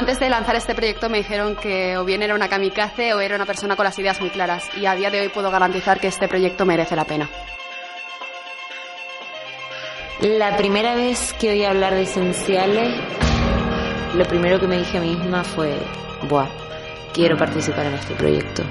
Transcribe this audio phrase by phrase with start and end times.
[0.00, 3.36] Antes de lanzar este proyecto me dijeron que o bien era una kamikaze o era
[3.36, 6.06] una persona con las ideas muy claras y a día de hoy puedo garantizar que
[6.06, 7.28] este proyecto merece la pena.
[10.22, 12.98] La primera vez que oí hablar de esenciales,
[14.16, 15.76] lo primero que me dije a mí misma fue,
[16.30, 16.48] buah,
[17.12, 18.62] quiero participar en este proyecto.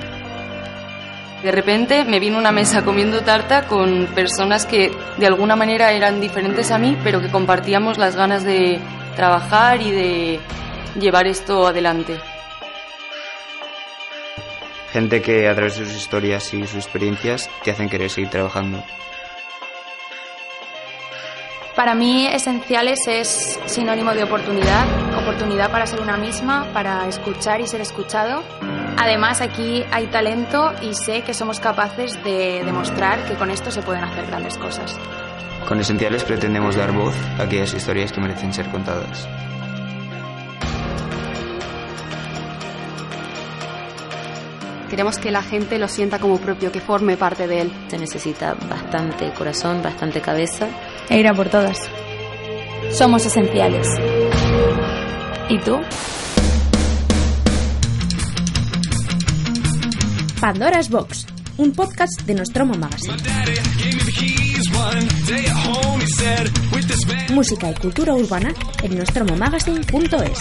[1.43, 6.19] De repente me vino una mesa comiendo tarta con personas que de alguna manera eran
[6.19, 8.79] diferentes a mí, pero que compartíamos las ganas de
[9.15, 10.39] trabajar y de
[10.99, 12.17] llevar esto adelante.
[14.91, 18.83] Gente que a través de sus historias y sus experiencias te hacen querer seguir trabajando.
[21.75, 24.85] Para mí, Esenciales es sinónimo de oportunidad,
[25.17, 28.43] oportunidad para ser una misma, para escuchar y ser escuchado.
[28.97, 33.81] Además, aquí hay talento y sé que somos capaces de demostrar que con esto se
[33.81, 34.99] pueden hacer grandes cosas.
[35.69, 39.25] Con Esenciales pretendemos dar voz a aquellas historias que merecen ser contadas.
[44.89, 47.71] Queremos que la gente lo sienta como propio, que forme parte de él.
[47.89, 50.67] Se necesita bastante corazón, bastante cabeza.
[51.09, 51.77] E ir a por todas.
[52.91, 53.87] Somos esenciales.
[55.49, 55.79] ¿Y tú?
[60.41, 63.17] Pandora's Box, un podcast de Nostromo Magazine.
[67.31, 68.53] Música y cultura urbana
[68.83, 70.39] en nostromomagazine.es.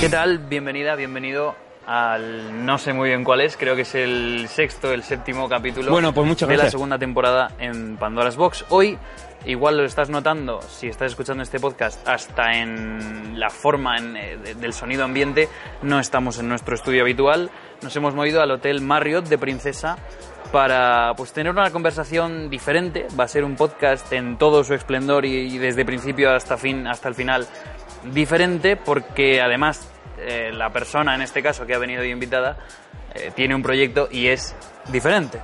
[0.00, 0.38] ¿Qué tal?
[0.38, 1.54] Bienvenida, bienvenido
[1.86, 5.90] al no sé muy bien cuál es, creo que es el sexto, el séptimo capítulo
[5.90, 8.64] Bueno, pues muchas de la segunda temporada en Pandora's Box.
[8.70, 8.98] Hoy,
[9.46, 14.36] igual lo estás notando si estás escuchando este podcast, hasta en la forma en, eh,
[14.38, 15.48] de- del sonido ambiente,
[15.82, 17.50] no estamos en nuestro estudio habitual,
[17.82, 19.96] nos hemos movido al Hotel Marriott de Princesa
[20.50, 25.24] para pues tener una conversación diferente, va a ser un podcast en todo su esplendor
[25.24, 27.46] y, y desde principio hasta fin hasta el final
[28.12, 32.58] diferente porque además eh, la persona en este caso que ha venido de invitada
[33.14, 34.54] eh, tiene un proyecto y es
[34.90, 35.40] diferente.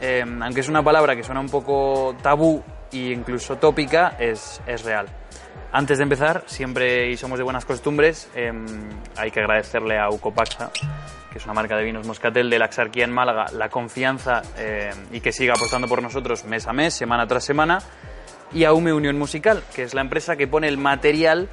[0.00, 2.62] Eh, aunque es una palabra que suena un poco tabú
[2.92, 5.06] e incluso tópica, es, es real.
[5.72, 8.52] Antes de empezar, siempre y somos de buenas costumbres, eh,
[9.16, 10.70] hay que agradecerle a Ucopaxa,
[11.30, 14.90] que es una marca de vinos Moscatel de la Axarquía en Málaga, la confianza eh,
[15.12, 17.78] y que siga apostando por nosotros mes a mes, semana tras semana,
[18.52, 21.48] y a UME Unión Musical, que es la empresa que pone el material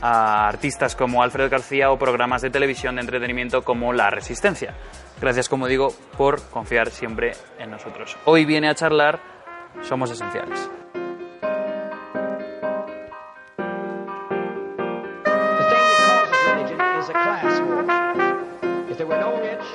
[0.00, 4.74] a artistas como Alfredo García o programas de televisión de entretenimiento como La Resistencia.
[5.20, 8.16] Gracias, como digo, por confiar siempre en nosotros.
[8.24, 9.20] Hoy viene a charlar
[9.82, 10.81] Somos Esenciales.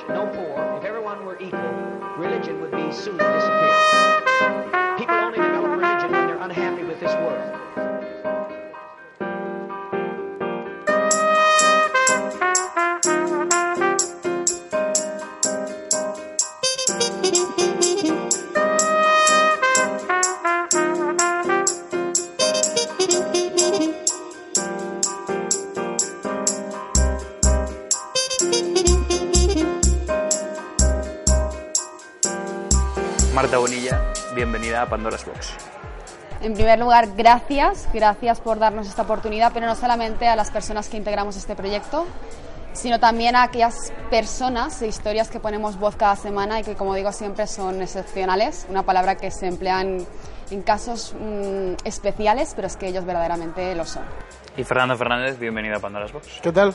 [0.08, 1.60] No poor, if everyone were equal,
[2.18, 3.18] religion would be soon
[34.88, 35.54] Pandora's Box.
[36.40, 40.88] En primer lugar, gracias, gracias por darnos esta oportunidad, pero no solamente a las personas
[40.88, 42.06] que integramos este proyecto,
[42.72, 46.94] sino también a aquellas personas de historias que ponemos voz cada semana y que, como
[46.94, 50.06] digo, siempre son excepcionales, una palabra que se emplea en,
[50.50, 54.04] en casos mm, especiales, pero es que ellos verdaderamente lo son.
[54.56, 56.40] Y Fernando Fernández, bienvenido a Pandora's Box.
[56.40, 56.72] ¿Qué tal?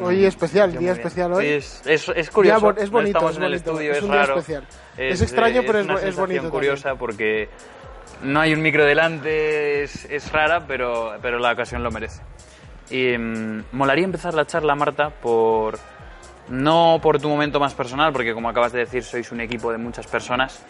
[0.00, 1.44] Hoy especial, día especial hoy.
[1.44, 2.58] Sí, es, es, es curioso.
[2.60, 4.20] Día bon- es bonito, no estamos es en el bonito, estudio, es es, un día
[4.20, 4.38] raro.
[4.38, 4.66] especial.
[4.96, 7.48] Es extraño, pero es es bonito curiosa porque
[8.22, 12.22] no hay un micro delante, es, es rara, pero, pero la ocasión lo merece.
[12.90, 15.78] Y mm, molaría empezar la charla, Marta, por
[16.48, 19.78] no por tu momento más personal, porque como acabas de decir, sois un equipo de
[19.78, 20.60] muchas personas.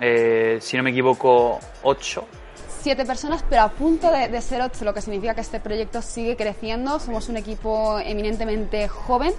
[0.00, 2.26] Eh, si no me equivoco, ocho.
[2.86, 6.00] Siete personas, pero a punto de, de ser ocho, lo que significa que este proyecto
[6.02, 7.00] sigue creciendo.
[7.00, 9.32] Somos un equipo eminentemente joven.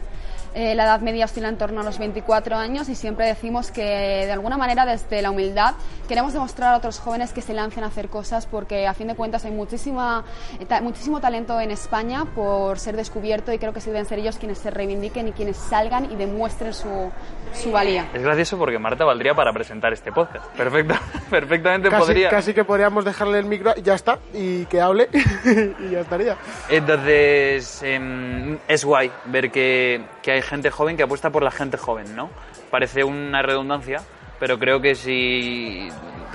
[0.55, 3.83] Eh, la edad media oscila en torno a los 24 años y siempre decimos que
[4.25, 5.75] de alguna manera desde la humildad
[6.07, 9.15] queremos demostrar a otros jóvenes que se lancen a hacer cosas porque a fin de
[9.15, 10.23] cuentas hay muchísima,
[10.59, 14.19] eh, ta- muchísimo talento en España por ser descubierto y creo que sí deben ser
[14.19, 17.11] ellos quienes se reivindiquen y quienes salgan y demuestren su,
[17.53, 18.07] su valía.
[18.13, 20.45] Es gracioso porque Marta valdría para presentar este podcast.
[20.55, 20.95] Perfecto,
[21.29, 22.29] perfectamente Casi, podría.
[22.29, 25.09] casi que podríamos dejarle el micro, ya está, y que hable,
[25.79, 26.35] y ya estaría.
[26.69, 31.77] Entonces, em, es guay ver que, que hay gente joven que apuesta por la gente
[31.77, 32.29] joven, ¿no?
[32.71, 34.01] Parece una redundancia,
[34.39, 35.87] pero creo que si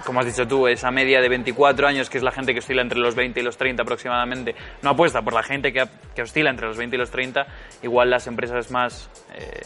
[0.05, 2.83] como has dicho tú, esa media de 24 años, que es la gente que oscila
[2.83, 6.51] entre los 20 y los 30 aproximadamente, no apuesta por la gente que, que oscila
[6.51, 7.47] entre los 20 y los 30,
[7.85, 9.61] igual las empresas más eh,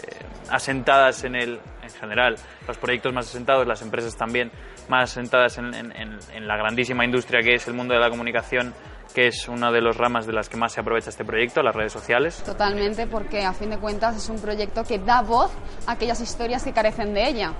[0.50, 2.37] asentadas en el, en general,
[2.69, 4.50] los proyectos más asentados, las empresas también
[4.90, 5.92] más asentadas en, en-
[6.34, 8.75] en- la grandísima industria que es el mundo de la comunicación,
[9.14, 11.75] que es una de las ramas de las que más se aprovecha este proyecto, las
[11.75, 12.43] redes sociales.
[12.44, 15.50] Totalmente, porque a fin de cuentas es un proyecto que da voz
[15.87, 17.53] a aquellas historias que carecen de ella.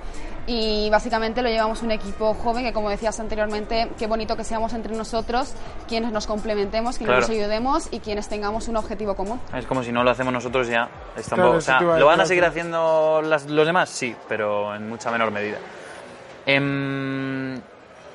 [0.49, 4.71] Y básicamente lo llevamos un equipo joven que, como decías anteriormente, qué bonito que seamos
[4.73, 5.53] entre nosotros
[5.89, 7.27] quienes nos complementemos, quienes Claro.
[7.27, 9.41] nos ayudemos y quienes tengamos un objetivo común.
[9.53, 10.89] Es como si no lo hacemos nosotros ya.
[11.17, 13.89] un Claro, o sea, ¿Lo van a seguir haciendo las- los demás?
[13.89, 15.57] Sí, pero en mucha menor medida.
[16.45, 17.59] Em,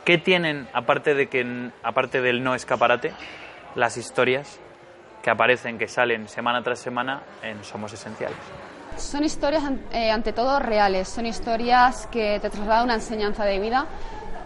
[0.05, 3.13] ¿Qué tienen, aparte, de que, aparte del no escaparate,
[3.77, 4.59] las historias
[5.23, 8.37] que aparecen, que salen semana tras semana en Somos Esenciales?
[8.97, 9.63] Son historias,
[9.93, 11.09] eh, ante todo, reales.
[11.09, 13.87] Son historias que te trasladan una enseñanza de vida.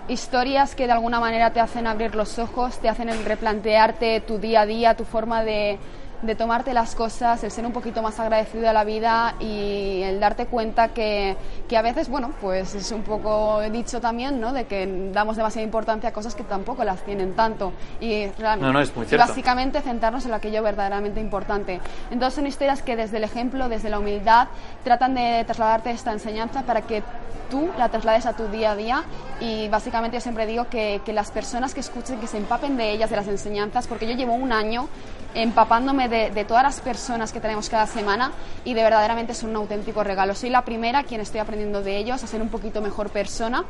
[0.09, 4.61] Historias que de alguna manera te hacen abrir los ojos, te hacen replantearte tu día
[4.61, 5.79] a día, tu forma de,
[6.23, 10.19] de tomarte las cosas, el ser un poquito más agradecido a la vida y el
[10.19, 11.37] darte cuenta que,
[11.69, 14.53] que a veces, bueno, pues es un poco dicho también, ¿no?
[14.53, 17.73] De que damos demasiada importancia a cosas que tampoco las tienen tanto.
[18.01, 21.81] Y realmente, No, no, es muy básicamente centrarnos en aquello verdaderamente importante.
[22.11, 24.49] Entonces son historias que desde el ejemplo, desde la humildad,
[24.85, 27.03] tratan de trasladarte esta enseñanza para que
[27.51, 29.05] tú la traslades a tu día a día
[29.41, 32.91] y básicamente yo siempre digo que, que las personas que escuchen, que se empapen de
[32.91, 34.89] ellas, de las enseñanzas, porque yo llevo un año
[35.35, 38.33] empapándome de, todas las personas que tenemos cada semana
[38.65, 40.35] y de verdaderamente es un auténtico regalo.
[40.35, 43.65] Soy la primera quien estoy aprendiendo de ellos a ser un poquito mejor persona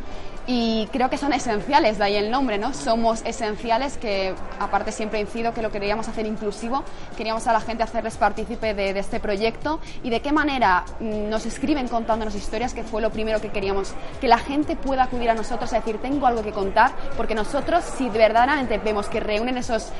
[0.47, 2.73] y creo que son esenciales, de ahí el nombre, ¿no?
[2.75, 6.85] Somos esenciales que aparte siempre incido que lo queríamos hacer inclusivo,
[7.17, 11.29] queríamos a la gente hacerles partícipe de, de este proyecto y de qué manera mm,
[11.29, 15.31] nos escriben contándonos historias, que fue lo primero que queríamos, que la gente pueda acudir
[15.31, 19.59] a nosotros a decir tengo algo que contar, porque nosotros si verdaderamente vemos que reúnen
[19.59, 19.91] esos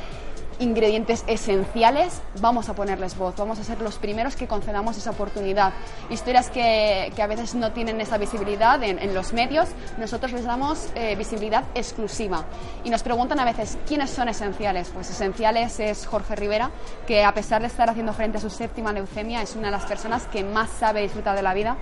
[0.59, 5.73] ingredientes esenciales, vamos a ponerles voz, vamos a ser los primeros que concedamos esa oportunidad.
[6.11, 9.69] Historias que, que a veces no tienen esa visibilidad en, en los medios,
[9.99, 12.45] nosotros les damos eh, visibilidad exclusiva.
[12.85, 14.91] Y nos preguntan a veces, ¿quiénes son esenciales?
[14.93, 16.71] Pues esenciales es Jorge Rivera,
[17.07, 19.85] que a pesar de estar haciendo frente a su séptima leucemia, es una de las
[19.85, 21.77] personas que más sabe disfrutar de la vida.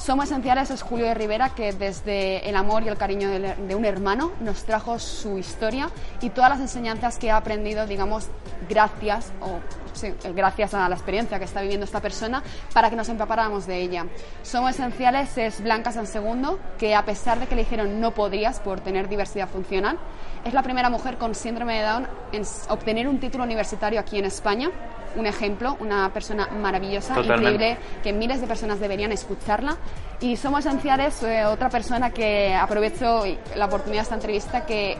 [0.00, 3.84] Somos Esenciales es Julio de Rivera, que desde el amor y el cariño de, un
[3.84, 5.90] hermano nos trajo su historia
[6.22, 8.28] y todas las enseñanzas que ha aprendido, digamos,
[8.66, 9.58] gracias, o
[9.92, 12.42] sí, gracias a la experiencia que está viviendo esta persona,
[12.72, 14.06] para que nos empapáramos de ella.
[14.42, 18.58] Somos Esenciales es Blanca San Segundo, que a pesar de que le dijeron no podrías
[18.58, 19.98] por tener diversidad funcional,
[20.46, 24.24] es la primera mujer con síndrome de Down en obtener un título universitario aquí en
[24.24, 24.70] España.
[25.16, 27.50] Un ejemplo, una persona maravillosa, Totalmente.
[27.52, 29.76] increíble, que miles de personas deberían escucharla.
[30.20, 33.24] Y somos esenciales, eh, otra persona que aprovecho
[33.56, 34.96] la oportunidad de esta entrevista, que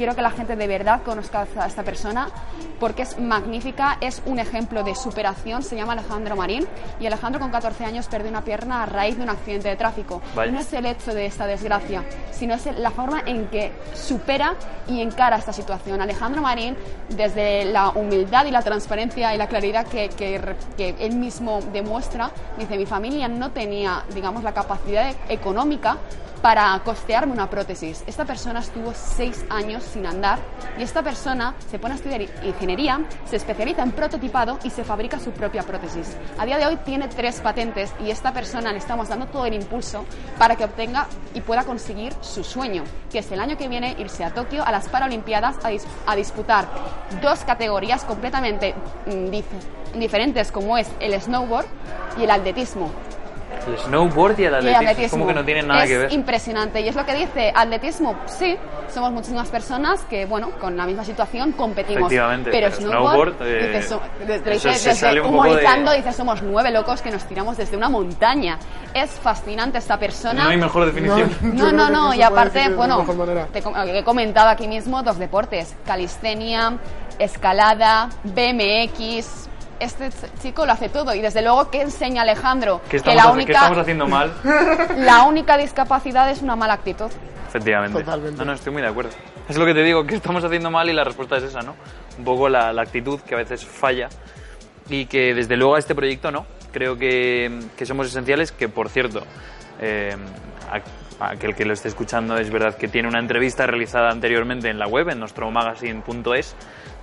[0.00, 2.30] quiero que la gente de verdad conozca a esta persona
[2.78, 6.66] porque es magnífica, es un ejemplo de superación, se llama Alejandro Marín
[6.98, 10.22] y Alejandro con 14 años perdió una pierna a raíz de un accidente de tráfico.
[10.34, 14.54] No es el hecho de esta desgracia, sino es la forma en que supera
[14.88, 16.00] y encara esta situación.
[16.00, 16.78] Alejandro Marín,
[17.10, 20.40] desde la humildad y la transparencia y la claridad que, que,
[20.78, 25.98] que él mismo demuestra, dice, mi familia no tenía, digamos, la capacidad económica
[26.42, 28.02] para costearme una prótesis.
[28.06, 30.38] Esta persona estuvo seis años sin andar
[30.78, 35.20] y esta persona se pone a estudiar ingeniería, se especializa en prototipado y se fabrica
[35.20, 36.16] su propia prótesis.
[36.38, 39.54] A día de hoy tiene tres patentes y esta persona le estamos dando todo el
[39.54, 40.04] impulso
[40.38, 44.24] para que obtenga y pueda conseguir su sueño, que es el año que viene irse
[44.24, 46.66] a Tokio a las Paralimpiadas a, dis- a disputar
[47.20, 48.74] dos categorías completamente
[49.06, 51.66] mm, dif- diferentes como es el snowboard
[52.18, 52.90] y el atletismo.
[53.66, 55.04] El snowboard y el Y atletismo, el atletismo.
[55.06, 56.12] es como que no tienen nada Es que ver.
[56.12, 56.80] impresionante.
[56.80, 58.56] Y es lo que dice, atletismo, sí,
[58.92, 62.02] somos muchísimas personas que, bueno, con la misma situación competimos.
[62.02, 65.20] Efectivamente, pero pero snowboard, snowboard, eh, dice, so- de- de- eso dice- se desde sale
[65.20, 68.58] un poco humorizando, de- dice, somos nueve locos que nos tiramos desde una montaña.
[68.94, 70.44] Es fascinante esta persona.
[70.44, 71.30] No hay mejor definición.
[71.42, 73.04] No, no, no, y aparte, bueno,
[73.52, 76.78] te com- he comentado aquí mismo dos deportes, calistenia,
[77.18, 79.48] escalada, BMX.
[79.80, 83.16] Este ch- chico lo hace todo y desde luego que enseña Alejandro ¿Qué que estamos,
[83.16, 84.32] la qué única estamos haciendo mal?
[84.98, 87.10] la única discapacidad es una mala actitud.
[87.48, 87.98] Efectivamente.
[88.04, 88.38] Totalmente.
[88.38, 89.10] No, no, estoy muy de acuerdo.
[89.48, 91.74] Es lo que te digo, que estamos haciendo mal y la respuesta es esa, ¿no?
[92.18, 94.08] Un poco la, la actitud que a veces falla
[94.88, 96.46] y que desde luego a este proyecto no.
[96.72, 99.22] Creo que, que somos esenciales, que por cierto,
[99.80, 100.14] eh,
[100.70, 104.78] a- aquel que lo esté escuchando es verdad que tiene una entrevista realizada anteriormente en
[104.78, 106.54] la web, en nuestro magazine.es,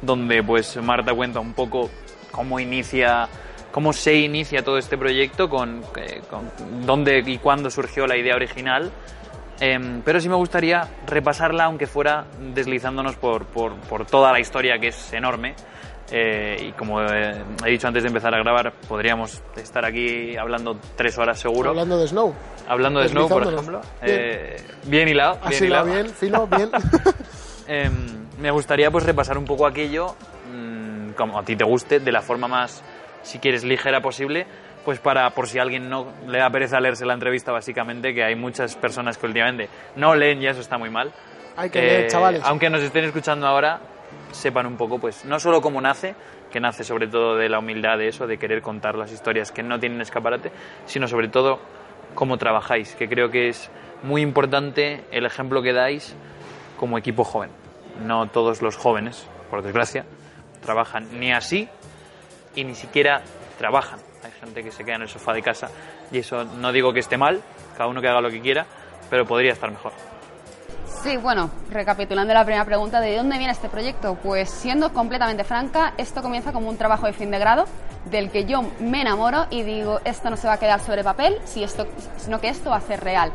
[0.02, 1.90] donde pues Marta cuenta un poco
[2.38, 3.28] cómo inicia
[3.74, 6.50] cómo se inicia todo este proyecto, con, eh, con
[6.86, 8.92] dónde y cuándo surgió la idea original
[9.60, 14.78] Em, pero sí me gustaría repasarla, aunque fuera deslizándonos por, por, por toda la historia,
[14.80, 15.56] que es enorme.
[16.10, 20.78] Eh, y como eh, he dicho antes de empezar a grabar, podríamos estar aquí hablando
[20.96, 21.72] tres horas seguro.
[21.72, 22.34] Hablando de Snow.
[22.68, 23.82] Hablando de Snow, por ejemplo.
[24.02, 24.20] Bien.
[24.20, 25.40] Eh, bien hilado.
[25.50, 25.86] Bien la hilado.
[25.86, 26.70] bien, fino, bien.
[27.70, 27.92] Em,
[28.40, 30.16] me gustaría pues repasar un poco aquello,
[30.50, 30.77] mm,
[31.18, 32.84] como a ti te guste, de la forma más,
[33.24, 34.48] si quieres, ligera posible,
[34.86, 38.24] pues para, por si a alguien no le da pereza leerse la entrevista, básicamente, que
[38.24, 41.12] hay muchas personas que últimamente no leen y eso está muy mal.
[41.58, 42.42] Hay que leer, chavales.
[42.46, 43.82] Aunque nos estén escuchando ahora,
[44.32, 46.16] sepan un poco, pues, no solo cómo nace,
[46.50, 49.64] que nace sobre todo de la humildad de eso, de querer contar las historias que
[49.64, 50.52] no tienen escaparate,
[50.86, 51.60] sino sobre todo
[52.16, 53.70] cómo trabajáis, que creo que es
[54.04, 56.16] muy importante el ejemplo que dais
[56.80, 57.50] como equipo joven.
[58.06, 60.06] No todos los jóvenes, por desgracia,
[60.62, 61.68] trabajan ni así
[62.56, 63.22] y ni siquiera
[63.58, 64.00] trabajan.
[64.24, 65.70] Hay gente que se queda en el sofá de casa
[66.12, 67.42] y eso no digo que esté mal,
[67.78, 68.66] cada uno que haga lo que quiera,
[69.10, 69.94] pero podría estar mejor.
[71.04, 74.16] Sí, bueno, recapitulando la primera pregunta, ¿de dónde viene este proyecto?
[74.16, 77.66] Pues siendo completamente franca, esto comienza como un trabajo de fin de grado
[78.06, 81.38] del que yo me enamoro y digo, esto no se va a quedar sobre papel,
[81.46, 83.32] sino que esto va a ser real.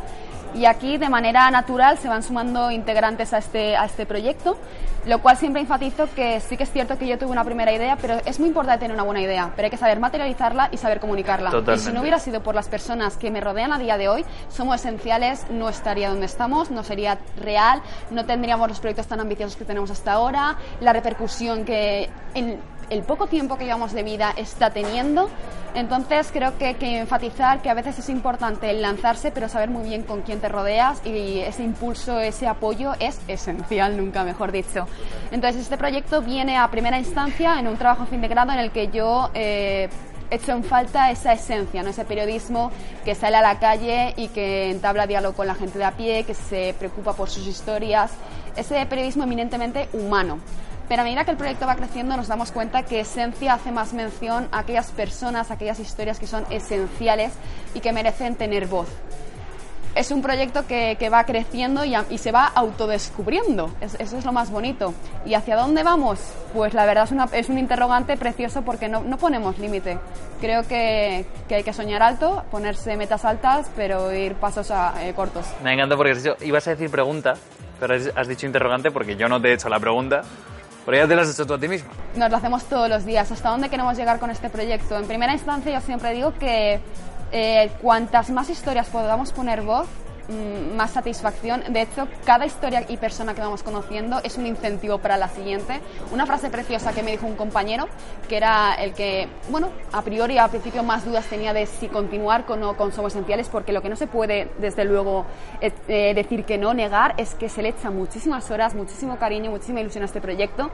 [0.54, 4.59] Y aquí de manera natural se van sumando integrantes a este, a este proyecto,
[5.06, 7.97] lo cual siempre enfatizo que sí que es cierto que yo tuve una primera idea,
[8.00, 11.00] pero es muy importante tener una buena idea, pero hay que saber materializarla y saber
[11.00, 11.52] comunicarla.
[11.75, 14.25] Y si no hubiera sido por las personas que me rodean a día de hoy,
[14.49, 19.56] somos esenciales, no estaría donde estamos, no sería real, no tendríamos los proyectos tan ambiciosos
[19.56, 22.61] que tenemos hasta ahora, la repercusión que en
[22.93, 25.31] el poco tiempo que llevamos de vida está teniendo.
[25.75, 29.89] Entonces creo que hay que enfatizar que a veces es importante lanzarse, pero saber muy
[29.89, 34.87] bien con quién te rodeas y ese impulso, ese apoyo es esencial, nunca mejor dicho.
[35.31, 38.71] Entonces este proyecto viene a primera instancia en un trabajo fin de grado en el
[38.71, 39.89] que yo eh,
[40.31, 41.89] hecho en falta esa esencia, ¿no?
[41.89, 42.71] ese periodismo
[43.07, 46.25] que sale a la calle y que entabla diálogo con la gente de a pie,
[46.25, 48.13] que se preocupa por sus historias,
[48.57, 50.39] ese periodismo eminentemente humano.
[50.93, 53.95] Pero a medida que el proyecto va creciendo nos damos cuenta que Esencia hace más
[53.95, 57.33] mención a aquellas personas, a aquellas historias que son esenciales
[57.73, 58.89] y que merecen tener voz.
[59.95, 63.71] Es un proyecto que, va creciendo y, se va autodescubriendo.
[63.81, 64.93] Es- eso es lo más bonito.
[65.25, 66.21] ¿Y hacia dónde vamos?
[66.53, 69.99] Pues la verdad es, un interrogante precioso porque no, ponemos límite.
[70.43, 75.47] Creo que, hay que soñar alto, ponerse metas altas, pero ir pasos a- eh, cortos.
[75.65, 77.33] Me encanta porque has dicho, ibas a decir pregunta,
[77.81, 80.21] pero has dicho interrogante porque yo no te he hecho la pregunta,
[80.85, 81.91] pero ya te la has hecho tú a ti misma.
[82.17, 83.31] Nos lo hacemos todos los días.
[83.31, 84.99] ¿Hasta dónde queremos llegar con este proyecto?
[84.99, 86.81] En primera instancia, yo siempre digo que
[87.33, 89.87] eh, cuantas más historias podamos poner voz,
[90.33, 91.62] más satisfacción.
[91.73, 95.81] De hecho, cada historia y persona que vamos conociendo es un incentivo para la siguiente.
[96.12, 97.87] Una frase preciosa que me dijo un compañero,
[98.29, 102.45] que era el que, bueno, a priori al principio más dudas tenía de si continuar
[102.45, 105.27] con o con Somos Esenciales, porque lo que no se puede, desde luego,
[105.61, 109.51] eh, eh, decir que no, negar, es que se le echa muchísimas horas, muchísimo cariño,
[109.51, 110.71] muchísima ilusión a este proyecto.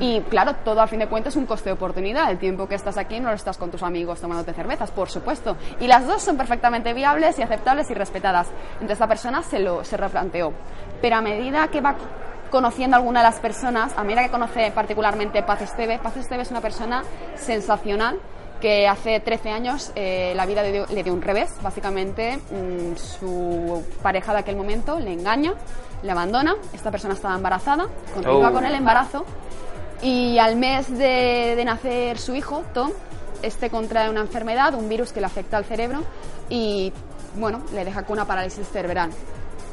[0.00, 2.30] Y claro, todo al fin de cuentas es un coste de oportunidad.
[2.30, 5.56] El tiempo que estás aquí no lo estás con tus amigos tomándote cervezas, por supuesto.
[5.80, 8.48] Y las dos son perfectamente viables y aceptables y respetadas.
[8.74, 10.52] Entonces esta persona se lo se replanteó.
[11.00, 11.96] Pero a medida que va
[12.52, 16.42] conociendo a alguna de las personas, a medida que conoce particularmente Paz Esteve, Paz Esteve
[16.42, 17.02] es una persona
[17.34, 18.20] sensacional
[18.60, 21.50] que hace 13 años eh, la vida le dio, le dio un revés.
[21.62, 25.54] Básicamente, mm, su pareja de aquel momento le engaña,
[26.04, 26.54] le abandona.
[26.72, 28.52] Esta persona estaba embarazada, continúa Oh.
[28.52, 29.24] con el embarazo.
[30.00, 32.92] Y al mes de, de nacer su hijo, Tom,
[33.42, 36.04] este contrae una enfermedad, un virus que le afecta al cerebro
[36.48, 36.92] y,
[37.34, 39.10] bueno, le deja con una parálisis cerebral.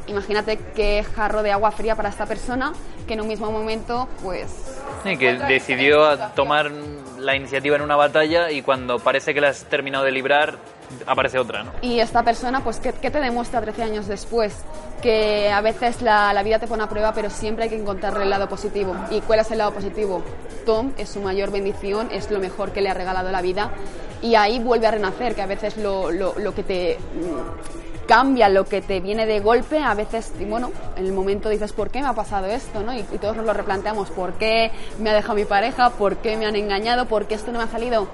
[0.07, 2.73] Imagínate qué jarro de agua fría para esta persona
[3.07, 6.71] que en un mismo momento, pues, Sí, que decidió tomar
[7.17, 10.57] la iniciativa en una batalla y cuando parece que la has terminado de librar,
[11.05, 11.71] aparece otra, ¿no?
[11.81, 14.63] Y esta persona, pues, ¿qué, qué te demuestra 13 años después?
[15.01, 18.23] Que a veces la, la vida te pone a prueba, pero siempre hay que encontrarle
[18.23, 18.95] el lado positivo.
[19.11, 20.23] ¿Y cuál es el lado positivo?
[20.65, 23.71] Tom es su mayor bendición, es lo mejor que le ha regalado la vida.
[24.21, 28.49] Y ahí vuelve a renacer, que a veces lo, lo, lo que te mm, cambia,
[28.49, 31.89] lo que te viene de golpe, a veces, y bueno, en el momento dices, ¿por
[31.89, 32.81] qué me ha pasado esto?
[32.81, 32.93] ¿no?
[32.93, 35.91] Y, y todos nos lo replanteamos, ¿por qué me ha dejado mi pareja?
[35.91, 37.05] ¿Por qué me han engañado?
[37.05, 38.07] ¿Por qué esto no me ha salido?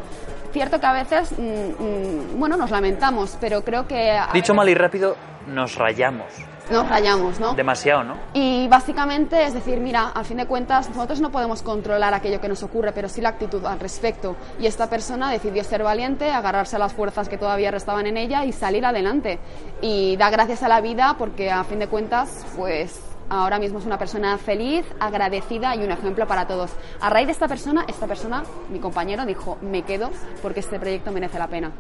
[0.52, 4.18] Cierto que a veces, mm, mm, bueno, nos lamentamos, pero creo que...
[4.34, 5.16] Dicho veces mal y rápido,
[5.48, 6.28] nos rayamos.
[6.72, 7.54] Nos rayamos, ¿no?
[7.54, 8.16] Demasiado, ¿no?
[8.34, 12.48] Y básicamente es decir, mira, al fin de cuentas nosotros no podemos controlar aquello que
[12.48, 14.36] nos ocurre, pero sí la actitud al respecto.
[14.60, 18.46] Y esta persona decidió ser valiente, agarrarse a las fuerzas que todavía restaban en ella
[18.46, 19.40] y salir adelante.
[19.82, 23.86] Y da gracias a la vida porque a fin de cuentas, pues ahora mismo es
[23.86, 26.72] una persona feliz, agradecida y un ejemplo para todos.
[27.02, 30.10] A raíz de esta persona, esta persona, mi compañero, dijo, me quedo
[30.42, 31.72] porque este proyecto merece la pena.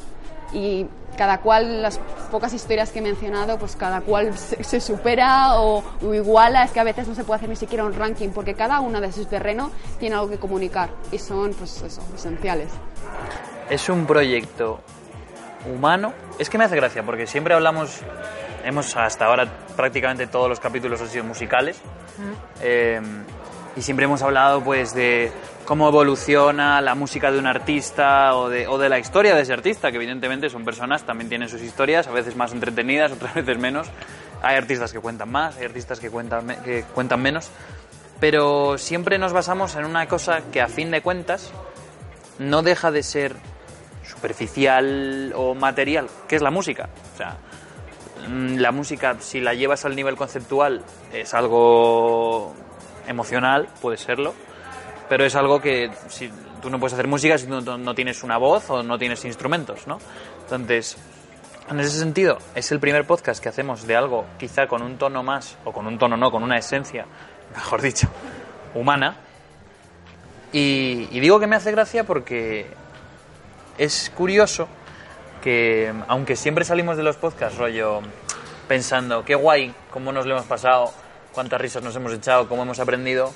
[0.55, 1.99] Y cada cual, las
[2.31, 6.71] pocas historias que he mencionado, pues cada cual se, se supera o, o iguala, es
[6.71, 9.11] que a veces no se puede hacer ni siquiera un ranking, porque cada una de
[9.11, 12.69] sus terrenos tiene algo que comunicar y son, pues eso, esenciales.
[13.69, 14.79] Es un proyecto
[15.73, 16.13] humano.
[16.39, 18.01] Es que me hace gracia porque siempre hablamos,
[18.63, 19.45] hemos hasta ahora
[19.75, 21.77] prácticamente todos los capítulos han sido musicales.
[22.61, 23.01] Eh,
[23.75, 25.31] y siempre hemos hablado pues de
[25.65, 29.53] cómo evoluciona la música de un artista o de, o de la historia de ese
[29.53, 33.57] artista, que evidentemente son personas, también tienen sus historias, a veces más entretenidas, otras veces
[33.57, 33.87] menos.
[34.41, 37.49] Hay artistas que cuentan más, hay artistas que cuentan, que cuentan menos,
[38.19, 41.51] pero siempre nos basamos en una cosa que a fin de cuentas
[42.37, 43.35] no deja de ser
[44.03, 46.89] superficial o material, que es la música.
[47.13, 47.37] O sea,
[48.27, 52.53] mm, la música, si la llevas al nivel conceptual, es algo
[53.07, 54.33] emocional, puede serlo,
[55.09, 56.31] pero es algo que si
[56.61, 59.87] tú no puedes hacer música si no, no tienes una voz o no tienes instrumentos,
[59.87, 59.99] ¿no?
[60.43, 60.97] Entonces,
[61.69, 65.23] en ese sentido, es el primer podcast que hacemos de algo quizá con un tono
[65.23, 67.05] más, o con un tono no, con una esencia,
[67.55, 68.07] mejor dicho,
[68.73, 69.17] humana.
[70.51, 72.67] Y, y digo que me hace gracia porque
[73.77, 74.67] es curioso
[75.41, 78.01] que, aunque siempre salimos de los podcasts rollo
[78.67, 80.91] pensando, qué guay, cómo nos lo hemos pasado,
[81.33, 83.33] cuántas risas nos hemos echado, cómo hemos aprendido,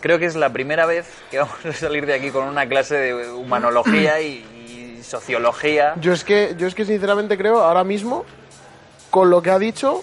[0.00, 2.96] creo que es la primera vez que vamos a salir de aquí con una clase
[2.96, 5.94] de humanología y, y sociología.
[6.00, 8.24] Yo es que, yo es que sinceramente creo, ahora mismo,
[9.10, 9.96] con lo que ha dicho,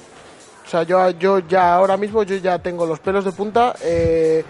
[0.65, 4.43] o sea, yo, yo ya ahora mismo yo ya tengo los pelos de punta eh,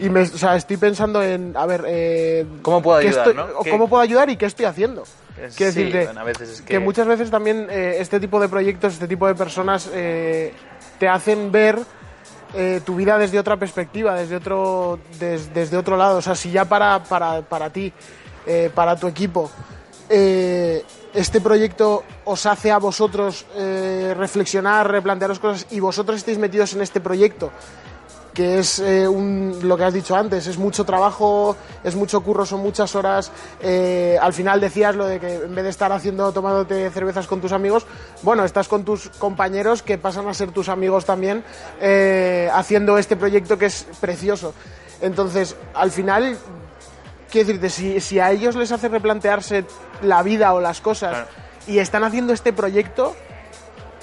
[0.00, 3.44] y me, o sea, estoy pensando en, a ver, eh, ¿Cómo puedo ayudar, estoy- no?
[3.58, 5.04] o ¿Qué- cómo puedo ayudar y qué estoy haciendo.
[5.40, 6.66] Es- Quiero sí, decirte bueno, a veces es que...
[6.74, 10.52] que- muchas veces también eh, este tipo de proyectos, este tipo de personas eh,
[10.98, 11.78] te hacen ver
[12.54, 16.18] eh, tu vida desde otra perspectiva, desde otro, des- desde otro lado.
[16.18, 17.92] O sea, si ya para, para, para ti,
[18.46, 19.50] eh, para tu equipo,
[20.08, 23.44] eh, este proyecto os hace a vosotros
[24.16, 27.50] reflexionar, replantearos cosas y vosotros estáis metidos en este proyecto
[28.34, 32.46] que es eh, un, lo que has dicho antes, es mucho trabajo, es mucho curro,
[32.46, 33.32] son muchas horas.
[33.60, 37.40] eh, al final decías lo de que en vez de estar haciendo, tomándote cervezas con
[37.40, 37.86] tus amigos,
[38.22, 41.42] bueno, estás con tus compañeros que pasan a ser tus amigos también,
[41.80, 44.54] eh, haciendo este proyecto que es precioso.
[45.00, 46.36] Entonces, al final,
[47.30, 49.64] quiero decirte, si, si a ellos les hace replantearse
[50.02, 51.28] la vida o las cosas Claro.
[51.66, 53.16] y están haciendo este proyecto,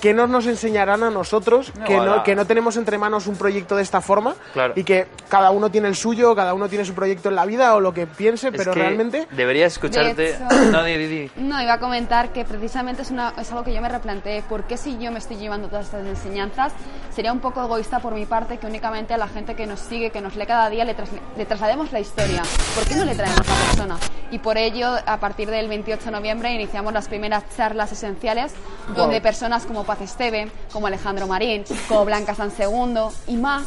[0.01, 3.35] ¿qué nos, nos enseñarán a nosotros No, que, no, que no tenemos entre manos un
[3.35, 4.73] proyecto de esta forma Claro.
[4.75, 7.75] y que cada uno tiene el suyo, cada uno tiene su proyecto en la vida
[7.75, 10.13] o lo que piense, Es pero que realmente Deberías escucharte...
[10.15, 11.31] De hecho- No, di, di, di.
[11.37, 14.41] No, iba a comentar que precisamente es, una, es algo que yo me replanteé.
[14.43, 16.73] ¿Por qué si yo me estoy llevando todas estas enseñanzas?
[17.13, 20.11] Sería un poco egoísta por mi parte que únicamente a la gente que nos sigue,
[20.11, 22.41] que nos lee cada día, le, trasle- le traslademos la historia.
[22.75, 23.97] ¿Por qué no le traemos a la persona?
[24.29, 28.53] Y por ello, a partir del 28 de noviembre, iniciamos las primeras charlas esenciales,
[28.95, 33.63] donde personas como Paz Esteve, como Alejandro Marín, como Blanca San Segundo y más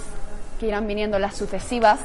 [0.60, 1.98] que irán viniendo las sucesivas,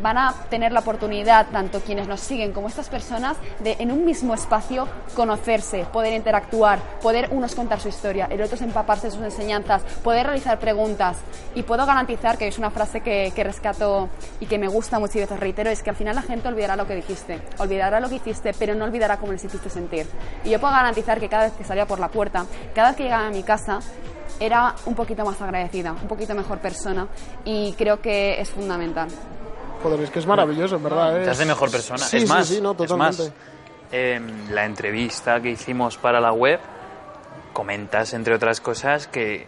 [0.00, 4.04] van a tener la oportunidad, tanto quienes nos siguen como estas personas, de en un
[4.04, 9.22] mismo espacio conocerse, poder interactuar, poder unos contar su historia, el otro empaparse de sus
[9.22, 11.18] enseñanzas, poder realizar preguntas.
[11.54, 14.08] Y puedo garantizar que es una frase que, que rescato
[14.38, 16.76] y que me gusta mucho y veces reitero, es que al final la gente olvidará
[16.76, 20.06] lo que dijiste, olvidará lo que hiciste, pero no olvidará cómo les hiciste sentir.
[20.44, 23.04] Y yo puedo garantizar que cada vez que salía por la puerta, cada vez que
[23.04, 23.80] llegaba a mi casa,
[24.38, 27.08] era un poquito más agradecida, un poquito mejor persona
[27.44, 29.08] y creo que es fundamental.
[29.82, 31.14] Joder, es que es maravilloso, en verdad.
[31.14, 31.98] Te es- hace mejor persona.
[31.98, 33.22] Sí, es sí, más, sí, no, es totalmente.
[33.24, 33.32] más,
[33.92, 36.60] em, la entrevista que hicimos para la web,
[37.52, 39.46] comentas, entre otras cosas, que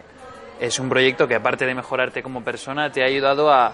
[0.59, 3.73] es un proyecto que aparte de mejorarte como persona, te ha ayudado a,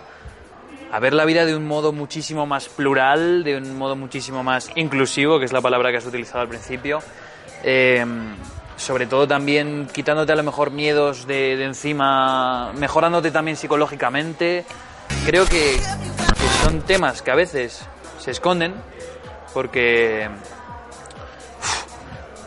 [0.91, 4.69] a ver la vida de un modo muchísimo más plural, de un modo muchísimo más
[4.75, 6.99] inclusivo, que es la palabra que has utilizado al principio.
[7.63, 8.35] Em,
[8.77, 14.63] sobre todo también quitándote a lo mejor miedos de, de encima, mejorándote también psicológicamente.
[15.25, 15.77] Creo que,
[16.39, 17.85] que son temas que a veces
[18.19, 18.73] se esconden
[19.53, 20.29] porque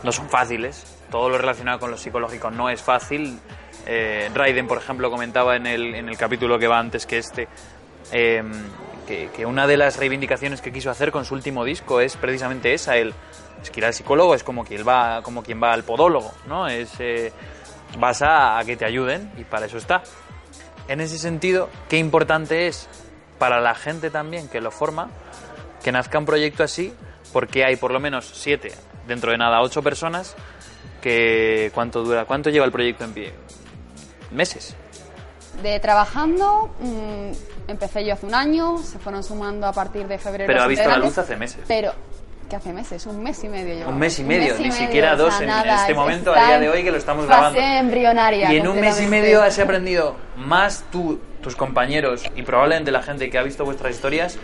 [0.02, 0.85] no son fáciles.
[1.11, 3.38] Todo lo relacionado con lo psicológico no es fácil.
[3.87, 7.48] Eh, Raiden, por ejemplo, comentaba en el, en el capítulo que va antes que este
[8.12, 8.42] eh,
[9.07, 12.96] que, una de las reivindicaciones que quiso hacer con su último disco es precisamente esa.
[12.96, 13.12] El,
[13.62, 16.66] es que ir al psicólogo es como quien va, como quien va al podólogo, ¿no?
[16.66, 17.33] Es, eh,
[17.98, 20.02] vas a que te ayuden y para eso está.
[20.88, 22.88] En ese sentido, qué importante es
[23.42, 25.09] para la gente también que lo forma
[25.83, 26.94] que nazca un proyecto así,
[27.33, 28.70] porque hay por lo menos siete,
[29.09, 30.37] dentro de nada, ocho personas
[31.00, 33.35] que cuánto dura, cuánto lleva el proyecto en pie,
[34.31, 34.76] meses.
[35.61, 37.33] De trabajando, mm,
[37.66, 40.46] empecé yo hace un año, se fueron sumando a partir de febrero.
[40.46, 41.64] Pero ha visto la luz hace meses.
[41.66, 41.92] Pero,
[42.48, 43.92] que hace meses, un mes y medio llevamos.
[43.94, 46.46] Un mes y medio, ni siquiera o sea, dos en nada, este es- momento, a
[46.46, 47.59] día de hoy que lo estamos grabando.
[47.59, 48.52] embrionaria.
[48.52, 53.02] Y en un mes y medio has aprendido más tú, tus compañeros y probablemente la
[53.02, 54.38] gente que ha visto vuestras historias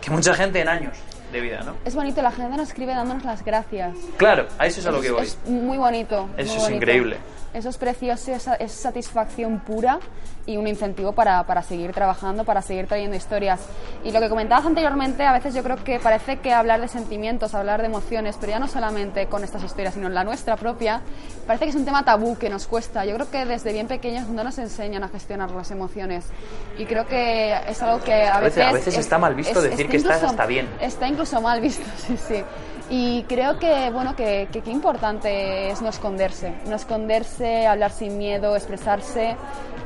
[0.00, 0.96] que mucha gente en años
[1.32, 1.76] de vida, ¿no?
[1.84, 3.96] Es bonito, la gente nos escribe dándonos las gracias.
[4.16, 5.22] Claro, a eso es a lo que voy.
[5.22, 6.28] Es muy bonito.
[6.36, 6.76] Eso muy es bonito.
[6.76, 7.16] increíble.
[7.52, 9.98] Eso es precioso, esa- es satisfacción pura
[10.46, 13.60] y un incentivo para, para seguir trabajando, para seguir trayendo historias.
[14.04, 17.54] Y lo que comentabas anteriormente, a veces yo creo que parece que hablar de sentimientos,
[17.54, 21.00] hablar de emociones, pero ya no solamente con estas historias, sino en la nuestra propia,
[21.46, 23.04] parece que es un tema tabú que nos cuesta.
[23.04, 26.26] Yo creo que desde bien pequeños no nos enseñan a gestionar las emociones.
[26.78, 29.60] Y creo que es algo que a, A veces- a veces es- está mal visto
[29.60, 30.68] decir que estás incluso- hasta bien.
[30.80, 32.44] Está incluso mal visto, sí, sí.
[32.92, 38.56] Y creo que, bueno, que, que importante es no esconderse, no esconderse, hablar sin miedo,
[38.56, 39.36] expresarse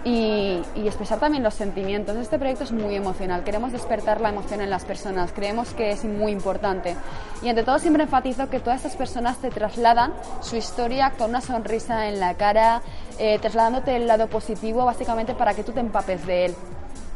[0.05, 2.17] y, y expresar también los sentimientos.
[2.17, 6.03] Este proyecto es muy emocional, queremos despertar la emoción en las personas, creemos que es
[6.07, 6.97] muy importante.
[7.43, 11.43] Y ante todo siempre enfatizo que todas estas personas te trasladan su historia con una
[11.43, 12.81] sonrisa en la cara,
[13.19, 16.55] eh, trasladándote el lado positivo básicamente para que tú te empapes de él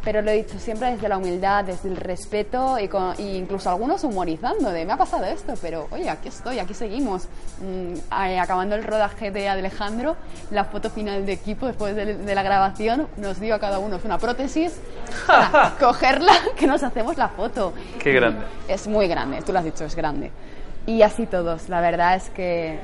[0.04, 3.68] pero lo he dicho siempre desde la humildad, desde el respeto y, con- y incluso
[3.70, 7.24] algunos humorizando de me ha pasado esto, pero oye, aquí estoy, aquí seguimos.
[7.61, 7.94] Mm,
[8.26, 10.16] eh, acabando el rodaje de Alejandro,
[10.50, 13.98] la foto final de equipo después de, de la grabación nos dio a cada uno
[14.04, 14.78] una prótesis
[15.26, 17.72] para cogerla, que nos hacemos la foto.
[17.98, 18.40] Qué grande.
[18.68, 20.30] Es muy grande, tú lo has dicho, es grande.
[20.87, 22.78] Y así todos, la verdad es que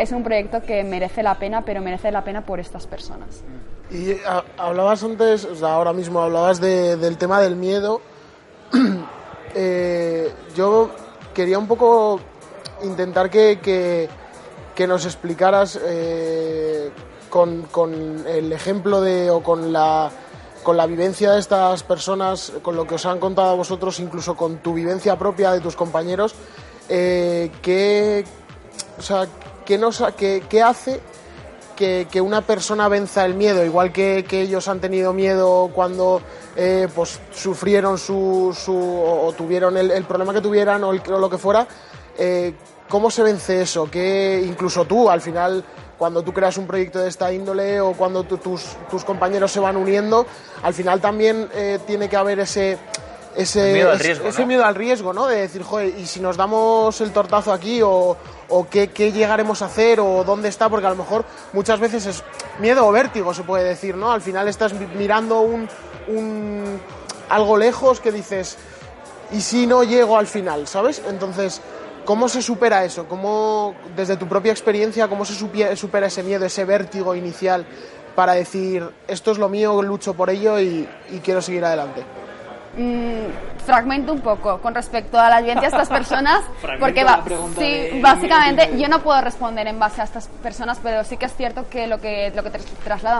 [0.00, 3.42] es un proyecto que merece la pena, pero merece la pena por estas personas.
[3.90, 8.00] Y a- hablabas antes, o sea, ahora mismo hablabas de- del tema del miedo.
[9.54, 10.90] Eh, yo
[11.34, 12.20] quería un poco
[12.84, 14.08] intentar que, que-
[14.76, 16.90] que nos explicaras eh,
[17.28, 20.10] con, con el ejemplo de o con la
[20.62, 24.36] con la vivencia de estas personas, con lo que os han contado a vosotros, incluso
[24.36, 26.34] con tu vivencia propia de tus compañeros,
[26.88, 28.24] eh, ¿qué,
[28.98, 29.26] o sea,
[30.16, 31.00] ¿qué, hace
[31.76, 36.20] que, una persona venza el miedo, igual que, ellos han tenido miedo cuando
[36.56, 41.66] eh, pues, sufrieron su, o, tuvieron el, problema que tuvieran o, lo que fuera,
[42.18, 42.54] eh,
[42.88, 43.90] ¿cómo se vence eso?
[43.90, 45.64] Que incluso tú, al final,
[45.96, 49.60] cuando tú creas un proyecto de esta índole o cuando tu- tus, tus compañeros se
[49.60, 50.26] van uniendo,
[50.62, 52.78] al final también eh, tiene que haber ese...
[53.36, 54.46] Ese, El miedo al riesgo, ese ¿no?
[54.48, 55.26] miedo al riesgo, ¿no?
[55.28, 58.16] De decir, joder, ¿y si nos damos el tortazo aquí o,
[58.48, 60.68] o qué, qué llegaremos a hacer o dónde está?
[60.68, 62.24] Porque a lo mejor muchas veces es
[62.58, 64.10] miedo o vértigo, se puede decir, ¿no?
[64.10, 65.68] Al final estás mi- mirando un,
[66.08, 66.80] un-
[67.28, 68.58] algo lejos que dices,
[69.30, 70.66] ¿y si no llego al final?
[70.66, 71.00] ¿Sabes?
[71.08, 71.60] Entonces,
[72.04, 73.06] ¿cómo se supera eso?
[73.06, 77.64] ¿Cómo, desde tu propia experiencia, cómo se supera ese miedo, ese vértigo inicial
[78.16, 82.02] para decir, esto es lo mío, lucho por ello y, y quiero seguir adelante?
[82.76, 83.26] Mm,
[83.66, 86.42] fragmento un poco con respecto a la vivencia de estas personas,
[86.78, 87.22] porque va,
[87.58, 91.34] sí, básicamente yo no puedo responder en base a estas personas, pero sí que es
[91.34, 92.50] cierto que lo que lo que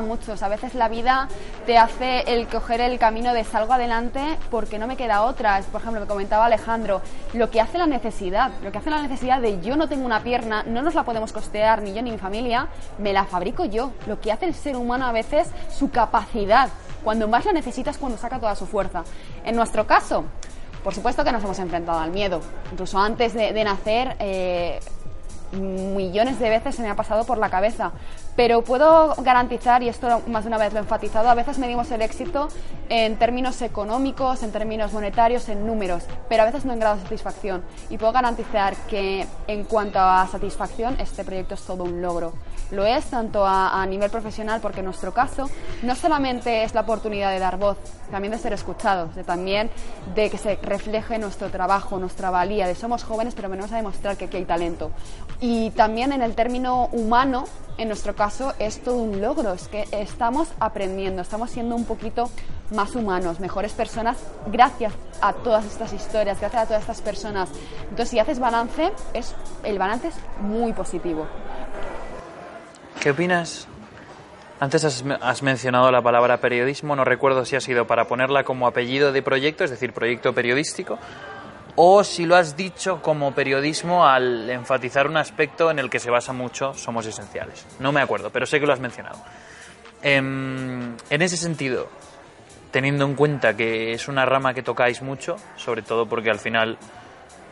[0.07, 1.29] muchos, a veces la vida
[1.67, 5.59] te hace el coger el camino de salgo adelante porque no me queda otra.
[5.59, 9.03] Es, por ejemplo, me comentaba Alejandro, lo que hace la necesidad, lo que hace la
[9.03, 12.13] necesidad de yo no tengo una pierna, no nos la podemos costear ni yo ni
[12.13, 13.93] mi familia, me la fabrico yo.
[14.07, 16.69] Lo que hace el ser humano a veces, su capacidad
[17.03, 19.05] cuando más la necesitas cuando saca toda su fuerza.
[19.45, 20.25] En nuestro caso,
[20.83, 22.41] por supuesto que nos hemos enfrentado al miedo.
[22.73, 24.81] Incluso antes de, de nacer, eh,
[25.53, 27.93] millones de veces se me ha pasado por la cabeza.
[28.41, 31.91] Pero puedo garantizar, y esto más de una vez lo he enfatizado, a veces medimos
[31.91, 32.49] el éxito
[32.89, 37.03] en términos económicos, en términos monetarios, en números, pero a veces no en grado de
[37.03, 37.63] satisfacción.
[37.91, 42.33] Y puedo garantizar que en cuanto a satisfacción, este proyecto es todo un logro.
[42.71, 45.51] Lo es tanto a, nivel profesional, porque en nuestro caso
[45.83, 47.77] no solamente es la oportunidad de dar voz,
[48.11, 49.69] también de ser escuchados, de también
[50.15, 54.17] de que se refleje nuestro trabajo, nuestra valía, de somos jóvenes, pero venimos a demostrar
[54.17, 54.93] que aquí hay talento.
[55.41, 57.45] Y también en el término humano,
[57.81, 62.31] en nuestro caso, es todo un logro, es que estamos aprendiendo, estamos siendo un poquito
[62.73, 64.19] más humanos, mejores personas,
[64.53, 67.49] gracias a todas estas historias, gracias a todas estas personas.
[67.85, 71.27] Entonces, si haces balance, es, el balance es muy positivo.
[73.01, 73.67] ¿Qué opinas?
[74.61, 78.67] Antes has, has mencionado la palabra periodismo, no recuerdo si ha sido para ponerla como
[78.67, 80.99] apellido de proyecto, es decir, proyecto periodístico,
[81.77, 86.11] o si lo has dicho como periodismo al enfatizar un aspecto en el que se
[86.11, 87.67] basa mucho Somos Esenciales.
[87.79, 89.19] No me acuerdo, pero sé que lo has mencionado.
[90.03, 91.89] Em, en ese sentido,
[92.71, 96.79] teniendo en cuenta que es una rama que tocáis mucho, sobre todo porque al final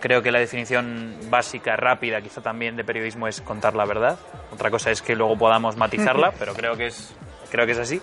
[0.00, 4.18] creo que la definición básica, rápida, quizá también de periodismo es contar la verdad.
[4.52, 7.14] Otra cosa es que luego podamos matizarla, pero creo que es,
[7.50, 8.00] creo que es así.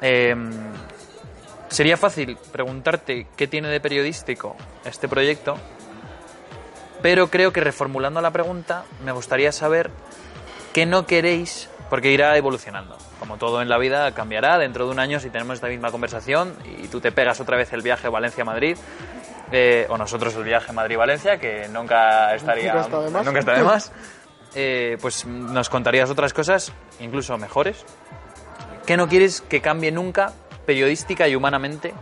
[0.00, 0.34] Eh,
[1.72, 5.56] sería fácil preguntarte qué tiene de periodístico este proyecto,
[7.00, 9.90] pero creo que reformulando la pregunta me gustaría saber
[10.72, 12.96] qué no queréis, porque irá evolucionando.
[13.18, 14.58] Como todo en la vida, cambiará.
[14.58, 17.72] Dentro de un año, si tenemos esta misma conversación y tú te pegas otra vez
[17.72, 18.76] el viaje Valencia-Madrid,
[19.50, 23.26] eh, o nosotros el viaje Madrid-Valencia, que nunca estaría Nunca está de más.
[23.26, 23.92] nunca está de más,
[24.54, 27.84] eh, pues nos contarías otras cosas, incluso mejores,
[28.86, 30.32] que no quieres que cambie nunca,
[30.66, 31.92] periodística y humanamente,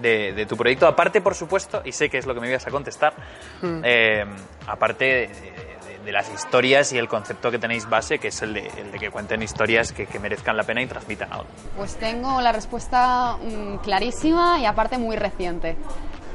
[0.00, 0.86] de, de tu proyecto.
[0.86, 3.12] Aparte, por supuesto, y sé que es lo que me ibas a contestar,
[3.60, 3.80] Hmm.
[3.84, 4.24] eh,
[4.66, 5.70] aparte de, de-
[6.04, 9.10] de las historias y el concepto que tenéis base, que es el de, el que
[9.10, 11.44] cuenten historias que, que merezcan la pena y transmitan algo.
[11.76, 15.76] Pues tengo la respuesta mm, clarísima y aparte muy reciente.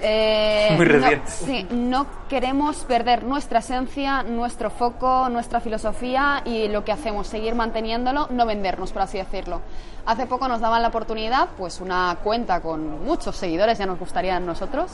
[0.02, 1.32] Eh, Muy no- reciente.
[1.32, 7.56] sí, no queremos perder nuestra esencia, nuestro foco, nuestra filosofía y lo que hacemos, seguir
[7.56, 9.62] manteniéndolo, no vendernos, por así decirlo.
[10.06, 14.36] Hace poco nos daban la oportunidad, pues una cuenta con muchos seguidores, ya nos gustaría
[14.36, 14.92] a nosotros.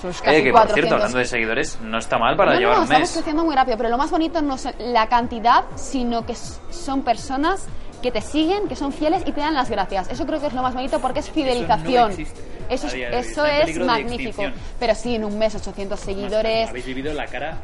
[0.00, 0.74] Sus casi Eh, que por 400.
[0.74, 3.12] cierto, hablando de seguidores, no está mal para No, llevar no, un estamos mes.
[3.12, 7.66] creciendo muy rápido, pero lo más bonito no es la cantidad, sino que son personas
[8.02, 10.10] que te siguen, que son fieles y te dan las gracias.
[10.10, 12.12] Eso creo que es lo más bonito porque es fidelización.
[12.12, 12.30] Eso,
[12.68, 14.42] de eso en es de magnífico.
[14.78, 16.68] Pero sí, en un mes 800 seguidores.
[16.68, 17.58] Habéis vivido la cara.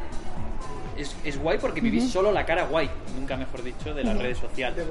[0.97, 2.89] Es, es guay porque vivís solo la cara guay,
[3.19, 4.85] nunca mejor dicho, de las redes sociales.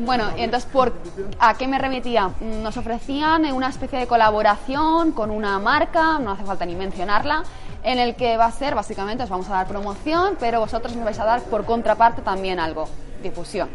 [0.00, 0.94] Bueno, y entonces, ¿por
[1.38, 2.30] ¿a qué me remitía?
[2.40, 7.44] Nos ofrecían una especie de colaboración con una marca, no hace falta ni mencionarla,
[7.82, 11.04] en el que va a ser, básicamente, os vamos a dar promoción, pero vosotros nos
[11.04, 12.88] vais a dar por contraparte también algo,
[13.22, 13.68] difusión.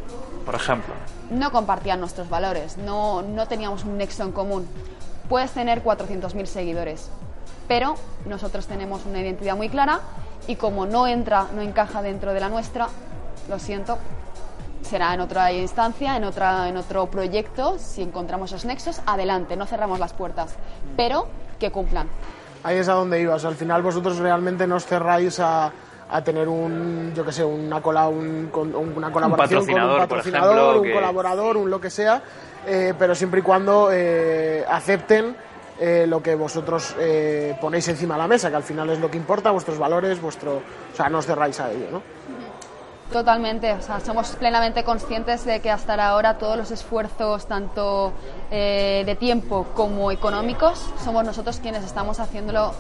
[0.46, 0.94] Por ejemplo.
[1.30, 4.68] no compartían nuestros valores, no, no teníamos un nexo en común.
[5.32, 7.10] Puedes tener 400.000 seguidores,
[7.70, 10.02] pero nosotros tenemos una identidad muy clara
[10.46, 12.90] y como no entra, no encaja dentro de la nuestra,
[13.48, 13.98] lo siento,
[14.82, 19.66] será en otra instancia, en, otra, en otro proyecto, si encontramos esos nexos, adelante, no
[19.66, 20.54] cerramos las puertas,
[20.98, 21.28] pero
[21.62, 22.10] que cumplan.
[22.64, 23.46] Ahí es a donde ibas.
[23.46, 25.72] Al final vosotros realmente no os cerráis a,
[26.10, 30.00] a tener un, yo que sé, una, cola, un, con- una colaboración con patrocinador, un
[30.00, 32.22] por patrocinador, ejemplo, un que- colaborador, un lo que sea,
[32.66, 35.36] eh, pero siempre y cuando eh, acepten
[35.80, 36.96] eh, lo que vosotros
[37.60, 40.58] ponéis encima de la mesa, que al final es lo que importa, vuestros valores, vuestro,
[40.58, 42.02] o sea, no os cerráis a ello, ¿no?
[43.12, 48.14] Totalmente, o sea, somos plenamente conscientes de que hasta ahora todos los esfuerzos, tanto
[48.50, 52.74] de tiempo como económicos, somos nosotros quienes estamos haciéndolo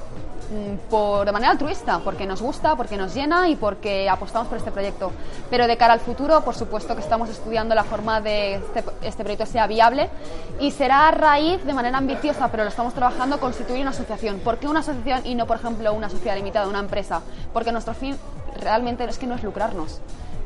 [0.89, 4.71] por, de manera altruista, porque nos gusta, porque nos llena y porque apostamos por este
[4.71, 5.11] proyecto.
[5.49, 9.23] Pero de cara al futuro, por supuesto que estamos estudiando la forma de este, este
[9.23, 10.09] proyecto sea viable
[10.59, 14.39] y será a raíz, de manera ambiciosa, pero lo estamos trabajando, constituir una asociación.
[14.39, 17.21] ¿Por qué una asociación y no, por ejemplo, una sociedad limitada, una empresa?
[17.53, 18.17] Porque nuestro fin
[18.59, 20.01] realmente es que no es lucrarnos.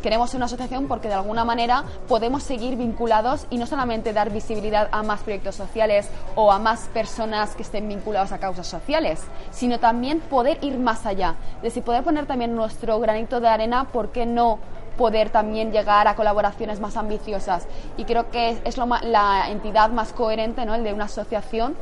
[0.05, 4.87] Queremos una asociación porque de alguna manera podemos seguir vinculados y no solamente dar visibilidad
[4.91, 9.79] a más proyectos sociales o a más personas que estén vinculados a causas sociales, sino
[9.79, 11.37] también poder ir más allá.
[11.55, 14.59] Es decir, poder poner también nuestro granito de arena, ¿por qué no?
[14.95, 20.13] poder también llegar a colaboraciones más ambiciosas y creo que es lo la entidad más
[20.13, 20.75] coherente, ¿no?
[20.75, 21.75] el de una asociación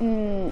[0.00, 0.48] mm,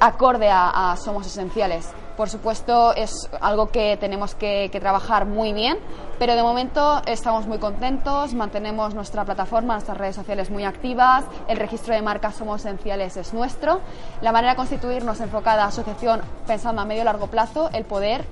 [0.00, 1.92] acorde a Somos Esenciales.
[2.16, 5.78] Por supuesto, es algo que tenemos que, trabajar muy bien,
[6.18, 11.58] pero de momento estamos muy contentos, mantenemos nuestra plataforma, nuestras redes sociales muy activas, el
[11.58, 13.80] registro de marcas Somos Esenciales es nuestro,
[14.22, 18.24] la manera de constituirnos enfocada a asociación pensando a medio y largo plazo, el poder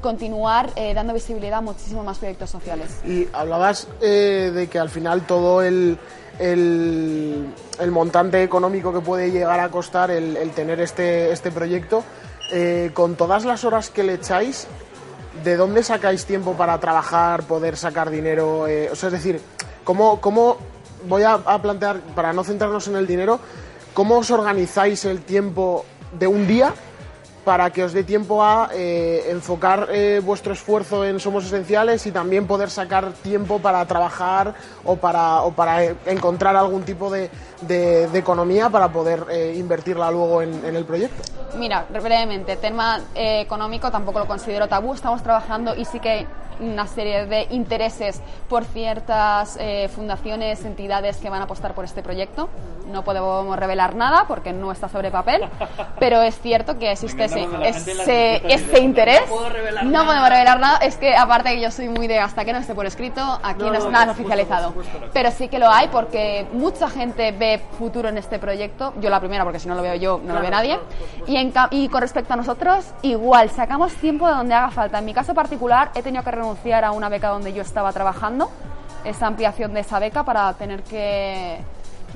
[0.00, 3.00] continuar eh, dando visibilidad a muchísimos más proyectos sociales.
[3.06, 5.98] Y hablabas eh, de que al final todo el,
[6.38, 7.46] el,
[7.78, 12.02] el montante económico que puede llegar a costar el, el tener este, este proyecto,
[12.52, 14.66] eh, con todas las horas que le echáis,
[15.42, 18.68] ¿de dónde sacáis tiempo para trabajar, poder sacar dinero?
[18.68, 19.40] Eh, o sea, es decir,
[19.84, 20.58] ¿cómo, cómo
[21.08, 23.40] voy a, a plantear, para no centrarnos en el dinero,
[23.94, 25.84] cómo os organizáis el tiempo
[26.18, 26.74] de un día
[27.44, 32.12] para que os dé tiempo a eh, enfocar eh, vuestro esfuerzo en Somos Esenciales y
[32.12, 37.30] también poder sacar tiempo para trabajar o para, o para eh, encontrar algún tipo de,
[37.62, 41.22] de- de economía para poder eh, invertirla luego en, en el proyecto.
[41.56, 44.94] Mira, brevemente, tema eh, económico tampoco lo considero tabú.
[44.94, 46.26] Estamos trabajando y sí que hay
[46.60, 52.02] una serie de intereses por ciertas eh, fundaciones, entidades que van a apostar por este
[52.02, 52.48] proyecto.
[52.90, 55.42] No podemos revelar nada porque no está sobre papel,
[55.98, 59.20] pero es cierto que existe las ese, dice, interés.
[59.22, 60.04] "No puedo revelar No nada".
[60.06, 60.78] podemos revelar nada.
[60.78, 63.62] Es que aparte que yo soy muy de hasta que no esté por escrito, aquí
[63.64, 64.74] no, No, es nada supuesto, oficializado.
[65.12, 68.92] Pero sí que lo hay porque mucha gente ve futuro en este proyecto.
[69.00, 70.78] Yo la primera, porque si no lo veo yo, no lo ve nadie.
[71.26, 74.98] Y, en y con respecto a nosotros, igual, sacamos tiempo de donde haga falta.
[74.98, 78.50] En mi caso particular, he tenido que renunciar a una beca donde yo estaba trabajando,
[79.04, 81.58] esa ampliación de esa beca para tener que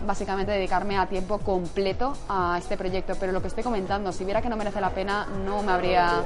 [0.05, 3.15] básicamente dedicarme a tiempo completo a este proyecto.
[3.19, 6.23] Pero lo que estoy comentando, si viera que no merece la pena, no me habría,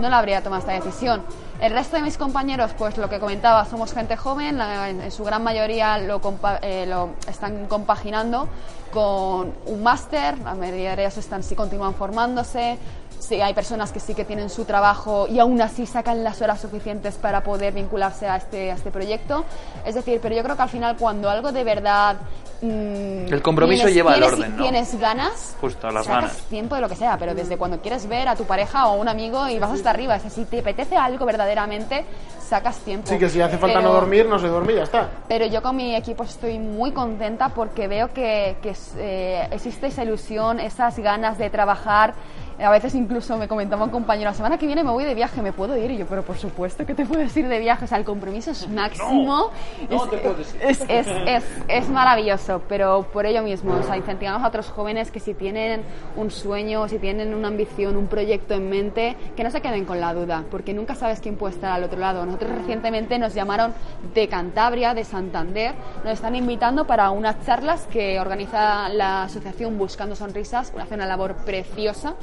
[0.00, 1.22] no la habría tomado esta decisión.
[1.60, 5.44] El resto de mis compañeros, pues lo que comentaba, somos gente joven, en su gran
[5.44, 6.20] mayoría lo,
[6.62, 8.48] eh, lo están compaginando
[8.92, 12.78] con un máster, la mayoría de ellos están, sí continúan formándose,
[13.22, 16.60] sí hay personas que sí que tienen su trabajo y aún así sacan las horas
[16.60, 19.44] suficientes para poder vincularse a este, a este proyecto.
[19.86, 22.16] Es decir, pero yo creo que al final cuando algo de verdad...
[22.62, 24.62] mm, El compromiso tienes- lleva al tienes- orden, ¿no?
[24.62, 26.36] Tienes ganas, Justo, las sacas ganas.
[26.48, 29.08] tiempo de lo que sea, pero desde cuando quieres ver a tu pareja o un
[29.08, 32.04] amigo y vas hasta arriba, es decir, si te apetece algo verdaderamente,
[32.40, 33.08] sacas tiempo.
[33.08, 35.08] Sí, que si hace falta Pero- no dormir, no se duerme y ya está.
[35.28, 40.02] pero yo con mi equipo estoy muy contenta porque veo que, que, eh, existe esa
[40.02, 42.14] ilusión, esas ganas de trabajar.
[42.60, 45.42] A veces incluso me comentaba un compañero, la semana que viene me voy de viaje,
[45.42, 45.90] ¿me puedo ir?
[45.90, 47.84] Y yo, pero por supuesto que te puedes ir de viaje.
[47.84, 49.50] O sea, el compromiso es máximo.
[49.90, 50.62] no es, te puedes ir.
[50.62, 55.10] es, es, es, es maravilloso, pero por ello mismo, o sea, incentivamos a otros jóvenes
[55.10, 55.82] que si tienen
[56.16, 60.00] un sueño, si tienen una ambición, un proyecto en mente, que no se queden con
[60.00, 62.24] la duda, porque nunca sabes quién puede estar al otro lado.
[62.24, 63.74] Nosotros recientemente nos llamaron
[64.14, 70.14] de Cantabria, de Santander, nos están invitando para unas charlas que organiza la asociación Buscando
[70.14, 72.14] Sonrisas, hace una labor preciosa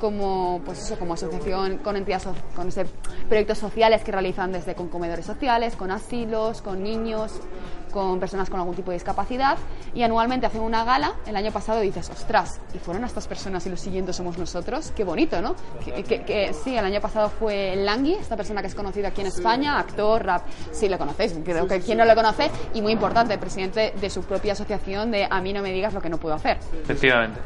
[0.00, 2.86] como pues eso como asociación con entidades so- con ese
[3.28, 7.38] proyectos sociales que realizan desde con comedores sociales con asilos con niños
[7.92, 9.58] con personas con algún tipo de discapacidad.
[9.94, 11.14] Y anualmente hacen una gala.
[11.26, 15.02] El año pasado dices ostras y fueron estas personas y los siguientes somos nosotros qué
[15.02, 18.74] bonito no que, que- que- sí el año pasado fue Langui esta persona que es
[18.76, 22.48] conocida aquí en España actor rap sí lo conocéis creo que quien no lo conoce
[22.74, 26.00] y muy importante presidente de su propia asociación de a mí no me digas lo
[26.00, 27.40] que no puedo hacer Efectivamente.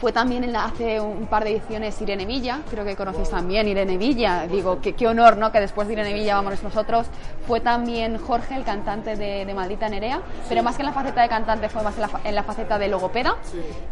[0.00, 3.66] Fue también en la- hace un par de ediciones Irene Villa, creo que conocéis también
[3.68, 5.50] Irene Villa, digo, que, qué honor, ¿no?
[5.50, 7.06] Que después de Irene Villa vamos nosotros.
[7.46, 11.22] Fue también Jorge, el cantante de, de Maldita Nerea, pero más que en la faceta
[11.22, 13.36] de cantante fue más en la, en la faceta de logopeda.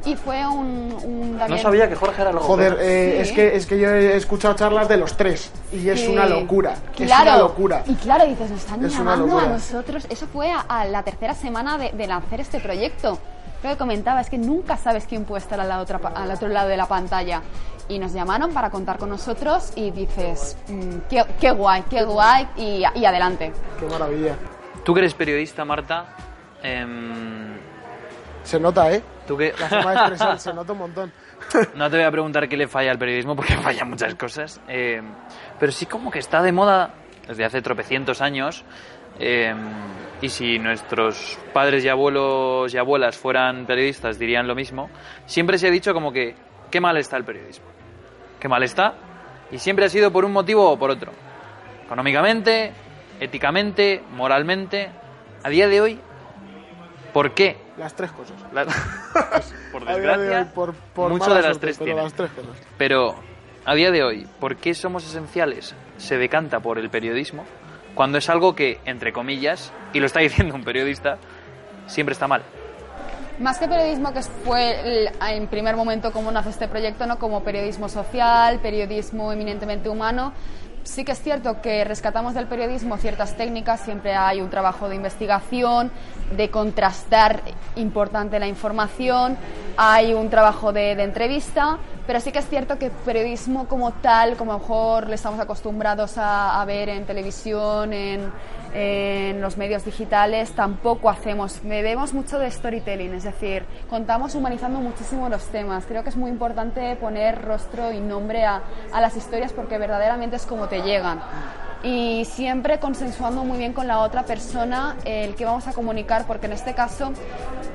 [0.04, 1.62] Y fue un, un No también...
[1.62, 2.44] sabía que Jorge era logo.
[2.44, 3.22] Joder, eh, Sí.
[3.22, 6.08] es, que, es que yo he escuchado charlas de los tres y es Sí.
[6.08, 6.74] una locura.
[6.98, 7.30] Es Claro.
[7.30, 7.82] una locura.
[7.86, 10.06] Y claro, dices, nos están Es llamando a nosotros.
[10.10, 13.18] Eso fue a, a la tercera semana de, de lanzar este proyecto.
[13.60, 16.68] Creo que comentaba, es que nunca sabes quién puede estar otra pa- al otro lado
[16.68, 17.42] de la pantalla.
[17.88, 22.48] Y nos llamaron para contar con nosotros y dices, mm, qué, qué guay, qué guay
[22.56, 23.52] y, y adelante.
[23.78, 24.34] Qué maravilla.
[24.84, 26.04] Tú que eres periodista, Marta,
[26.62, 27.56] em,
[28.42, 29.02] Se nota, ¿eh?
[29.26, 29.52] tú que...
[29.58, 31.12] La forma de expresar se nota un montón.
[31.74, 34.60] No te voy a preguntar qué le falla al periodismo porque falla muchas cosas.
[34.68, 35.00] eh,
[35.60, 36.90] pero sí como que está de moda
[37.28, 38.64] desde hace tropecientos años.
[39.18, 39.54] eh,
[40.22, 44.88] y si nuestros padres y abuelos y abuelas fueran periodistas dirían lo mismo.
[45.26, 46.34] Siempre se ha dicho como que
[46.70, 47.66] qué mal está el periodismo.
[48.40, 48.94] Qué mal está.
[49.50, 51.12] Y siempre ha sido por un motivo o por otro.
[51.84, 52.72] Económicamente,
[53.20, 54.90] éticamente, moralmente.
[55.44, 56.00] A día de hoy,
[57.12, 57.56] ¿por qué?
[57.76, 58.36] Las tres cosas.
[58.52, 58.64] La-
[59.72, 62.56] por de desgracia, por, por mucho de las suerte, tres pero las tres cosas.
[62.78, 63.14] Pero
[63.64, 65.74] a día de hoy, ¿por qué somos esenciales?
[65.98, 67.44] Se decanta por el periodismo
[67.96, 71.18] cuando es algo que, entre comillas, y lo está diciendo un periodista,
[71.88, 72.42] siempre está mal.
[73.40, 77.18] Más que periodismo, que fue el- en primer momento como nace este proyecto, ¿no?
[77.18, 80.32] como periodismo social, periodismo eminentemente humano,
[80.84, 84.94] sí que es cierto que rescatamos del periodismo ciertas técnicas, siempre hay un trabajo de
[84.96, 85.90] investigación,
[86.34, 87.40] de contrastar
[87.74, 89.36] importante la información,
[89.76, 94.36] hay un trabajo de, de entrevista, pero sí que es cierto que periodismo como tal,
[94.36, 98.30] como a lo mejor le estamos acostumbrados a, a ver en televisión, en,
[98.74, 101.60] en los medios digitales, tampoco hacemos.
[101.62, 105.84] Bebemos mucho de storytelling, es decir, contamos humanizando muchísimo los temas.
[105.86, 110.36] Creo que es muy importante poner rostro y nombre a, a las historias porque verdaderamente
[110.36, 111.20] es como te llegan.
[111.82, 116.46] Y siempre consensuando muy bien con la otra persona el que vamos a comunicar, porque
[116.46, 117.10] en este caso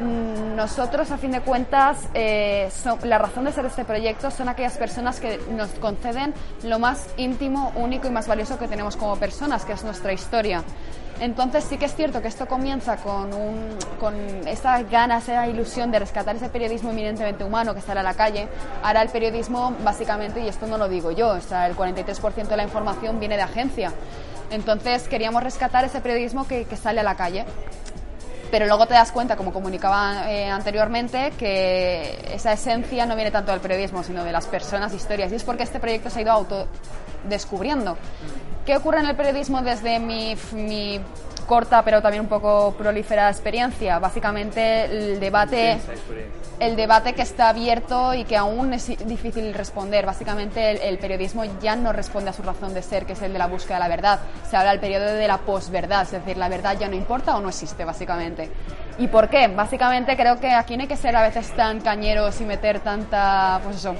[0.01, 4.49] mm, nosotros, a fin de cuentas, eh, so- la razón de ser este proyecto son
[4.49, 9.15] aquellas personas que nos conceden lo más íntimo, único y más valioso que tenemos como
[9.15, 10.63] personas, que es nuestra historia.
[11.19, 14.15] Entonces sí que es cierto que esto comienza con, un, con
[14.47, 18.47] esa ganas, esa ilusión de rescatar ese periodismo eminentemente humano que sale a la calle.
[18.81, 22.57] Ahora el periodismo, básicamente, y esto no lo digo yo, o sea, el 43% de
[22.57, 23.93] la información viene de agencia.
[24.49, 27.45] Entonces queríamos rescatar ese periodismo que, que sale a la calle.
[28.51, 33.51] Pero luego te das cuenta, como comunicaba eh, anteriormente, que esa esencia no viene tanto
[33.51, 35.31] del periodismo, sino de las personas, historias.
[35.31, 37.97] Y es porque este proyecto se ha ido autodescubriendo.
[38.65, 40.99] ¿Qué ocurre en el periodismo desde mi, mi
[41.45, 43.99] corta pero también un poco prolífera experiencia?
[43.99, 45.79] Básicamente el debate,
[46.59, 50.05] el debate que está abierto y que aún es difícil responder.
[50.05, 53.33] Básicamente el, el periodismo ya no responde a su razón de ser, que es el
[53.33, 54.19] de la búsqueda de la verdad.
[54.49, 57.41] Se habla del periodo de la posverdad, es decir, la verdad ya no importa o
[57.41, 58.49] no existe, básicamente.
[58.97, 59.47] ¿Y por qué?
[59.47, 63.59] Básicamente creo que aquí no hay que ser a veces tan cañeros y meter tanta,
[63.63, 63.95] pues eso,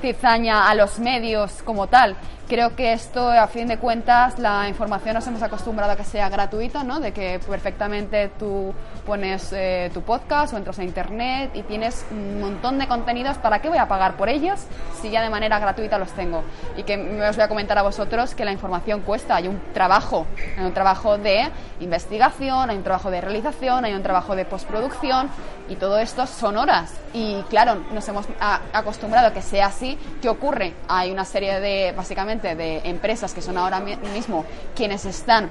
[0.00, 2.16] cizaña a los medios como tal.
[2.50, 6.28] Creo que esto, a fin de cuentas, la información nos hemos acostumbrado a que sea
[6.28, 6.98] gratuita, ¿no?
[6.98, 8.74] De que perfectamente tú
[9.06, 13.38] pones eh, tu podcast o entras a internet y tienes un montón de contenidos.
[13.38, 14.66] ¿Para qué voy a pagar por ellos
[15.00, 16.42] si ya de manera gratuita los tengo?
[16.76, 19.36] Y que me os voy a comentar a vosotros que la información cuesta.
[19.36, 20.26] Hay un trabajo,
[20.58, 25.28] hay un trabajo de investigación, hay un trabajo de realización, hay un trabajo de postproducción
[25.68, 26.92] y todo esto son horas.
[27.12, 28.26] Y claro, nos hemos
[28.72, 29.98] acostumbrado a que sea así.
[30.22, 30.74] ¿Qué ocurre?
[30.88, 34.44] Hay una serie de, básicamente, de empresas que son ahora mi- mismo
[34.76, 35.50] quienes están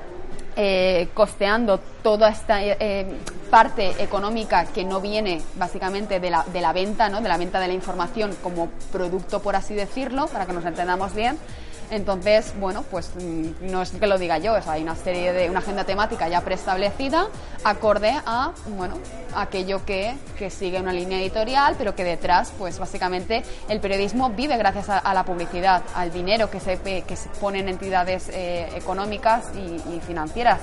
[0.55, 3.07] eh, costeando toda esta eh,
[3.49, 7.21] parte económica que no viene básicamente de la, de la venta, ¿no?
[7.21, 11.13] de la venta de la información como producto, por así decirlo, para que nos entendamos
[11.15, 11.37] bien.
[11.91, 13.11] Entonces, bueno, pues
[13.61, 16.29] no es que lo diga yo, o sea, hay una serie de una agenda temática
[16.29, 17.27] ya preestablecida,
[17.63, 18.95] acorde a, bueno,
[19.35, 24.57] aquello que, que sigue una línea editorial, pero que detrás, pues básicamente el periodismo vive
[24.57, 29.45] gracias a, la publicidad, al dinero que se, que se pone en entidades eh, económicas
[29.55, 30.59] y financieras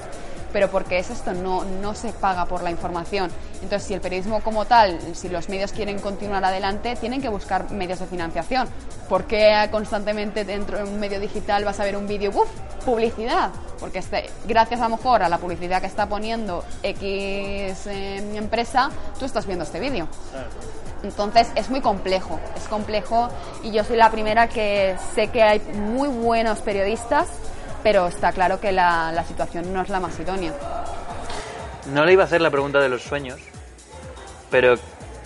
[0.57, 3.31] pero porque es esto, no, no se paga por la información.
[3.61, 7.71] Entonces, si el periodismo como tal, si los medios quieren continuar adelante, tienen que buscar
[7.73, 8.67] medios de financiación.
[9.07, 12.49] ¿Por qué constantemente dentro de un medio digital vas a ver un vídeo, ¡uf!
[12.87, 13.51] Publicidad.
[13.79, 18.89] Porque este, gracias a lo mejor a la publicidad que está poniendo X eh, empresa,
[19.19, 20.09] tú estás viendo este vídeo.
[21.03, 23.29] Entonces es muy complejo, es complejo
[23.63, 27.29] y yo soy la primera que sé que hay muy buenos periodistas,
[27.87, 30.53] pero está claro que la, la situación no es la más idónea.
[31.95, 33.39] No le iba a hacer la pregunta de los sueños,
[34.51, 34.75] pero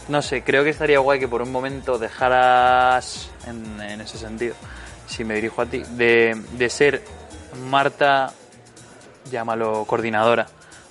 [0.09, 4.55] no sé, creo que estaría guay que por un momento dejaras, en, en ese sentido,
[5.07, 7.03] si me dirijo a ti, de, de ser
[7.71, 8.35] Marta,
[9.31, 10.47] llámalo coordinadora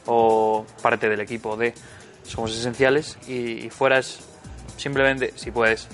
[0.07, 1.75] o parte del equipo de
[2.23, 4.21] Somos Esenciales y, fueras
[4.75, 5.87] simplemente, si puedes,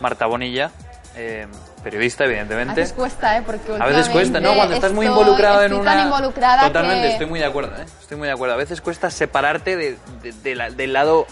[0.00, 0.70] Marta Bonilla,
[1.16, 1.46] eh,
[1.82, 2.74] periodista, A evidentemente.
[2.80, 3.42] veces cuesta, ¿eh?
[3.44, 4.54] Porque A veces cuesta, ¿no?
[4.54, 6.02] Cuando estás muy involucrado en una...
[6.02, 7.84] involucrada Totalmente, que- estoy muy de acuerdo, ¿eh?
[8.00, 8.54] Estoy muy de acuerdo.
[8.54, 11.26] A veces cuesta separarte de, de- de la- del lado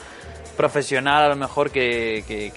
[0.56, 2.50] profesional, a lo mejor, que, que,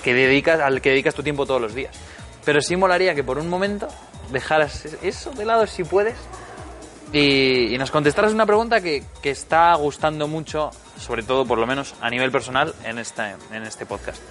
[0.00, 1.94] que, dedicas, al que dedicas tu tiempo todos los días.
[2.44, 3.88] Pero sí molaría que por un momento
[4.30, 6.14] dejaras eso de lado, si puedes,
[7.12, 11.66] y, y nos contestaras una pregunta que, que está gustando mucho, sobre todo, por lo
[11.66, 14.22] menos, a nivel personal, en, esta, en este podcast.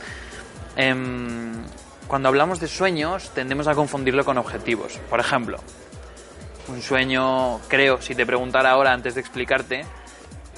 [0.75, 1.63] Em,
[2.11, 4.99] cuando hablamos de sueños tendemos a confundirlo con objetivos.
[5.09, 5.59] Por ejemplo,
[6.67, 9.85] un sueño, creo, si te preguntara ahora antes de explicarte,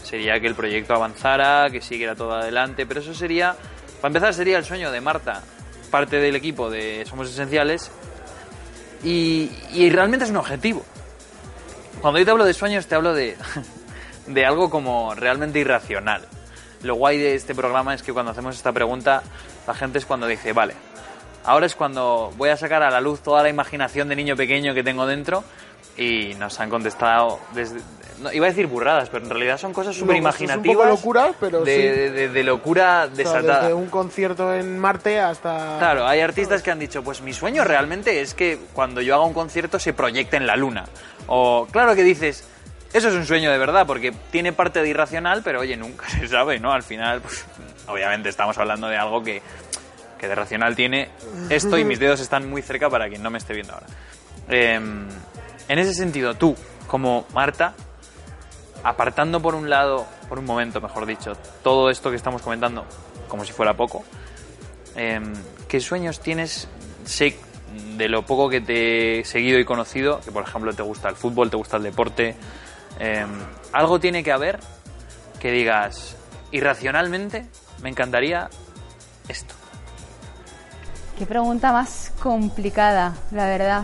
[0.01, 3.55] sería que el proyecto avanzara, que siguiera todo adelante, pero eso sería,
[4.01, 5.43] para empezar, sería el sueño de Marta,
[5.91, 7.91] parte del equipo de Somos Esenciales,
[9.03, 9.51] y,
[9.91, 10.83] realmente es un objetivo.
[12.01, 13.37] Cuando yo te hablo de sueños, te hablo de,
[14.25, 16.23] de algo como realmente irracional.
[16.81, 19.21] Lo guay de este programa es que cuando hacemos esta pregunta,
[19.67, 20.73] la gente es cuando dice, vale,
[21.45, 24.73] ahora es cuando voy a sacar a la luz toda la imaginación de niño pequeño
[24.73, 25.43] que tengo dentro
[25.97, 27.79] y nos han contestado desde...
[28.19, 30.75] no, iba a decir burradas, pero en realidad son cosas súper esto es un imaginativas.
[30.77, 31.81] poco locura, pero de, sí.
[31.81, 33.61] de- de- de locura O sea, desatada.
[33.61, 35.77] desde un concierto en Marte hasta...
[35.77, 39.23] Claro, hay artistas que han dicho, pues mi sueño realmente es que cuando yo haga
[39.25, 40.85] un concierto se proyecte en la luna.
[41.27, 42.47] O claro que dices,
[42.91, 46.27] eso es un sueño de verdad, porque tiene parte de irracional, pero oye, nunca se
[46.27, 46.71] sabe, ¿no?
[46.73, 47.45] Al final, pues,
[47.87, 49.43] obviamente estamos hablando de algo que,
[50.23, 51.09] que de racional tiene
[51.49, 53.87] esto y mis dedos están muy cerca para quien no me esté viendo ahora.
[54.47, 55.09] Em,
[55.67, 56.55] en ese sentido, tú,
[56.87, 57.73] como Marta,
[58.85, 62.85] apartando por un lado, por un momento, mejor dicho, todo esto que estamos comentando,
[63.27, 64.05] como si fuera poco,
[64.95, 65.33] em,
[65.67, 66.69] ¿qué sueños tienes?
[67.03, 67.37] Sé
[67.97, 71.17] de lo poco que te he seguido y conocido, que por ejemplo te gusta el
[71.17, 72.33] fútbol, te gusta el deporte,
[72.97, 73.29] em,
[73.73, 74.61] algo tiene que haber
[75.41, 76.15] que digas,
[76.51, 77.45] irracionalmente,
[77.81, 78.49] me encantaría
[79.27, 79.53] esto.
[81.17, 83.83] Qué pregunta más complicada, la verdad.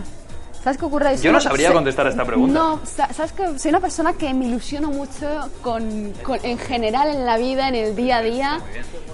[0.62, 1.16] ¿Sabes qué ocurre?
[1.16, 2.52] Yo no sabría contestar a esta pregunta.
[2.52, 7.08] No, sa- sabes que soy una persona que me ilusiono mucho con, con- en general
[7.08, 8.60] en la vida, en el día a día,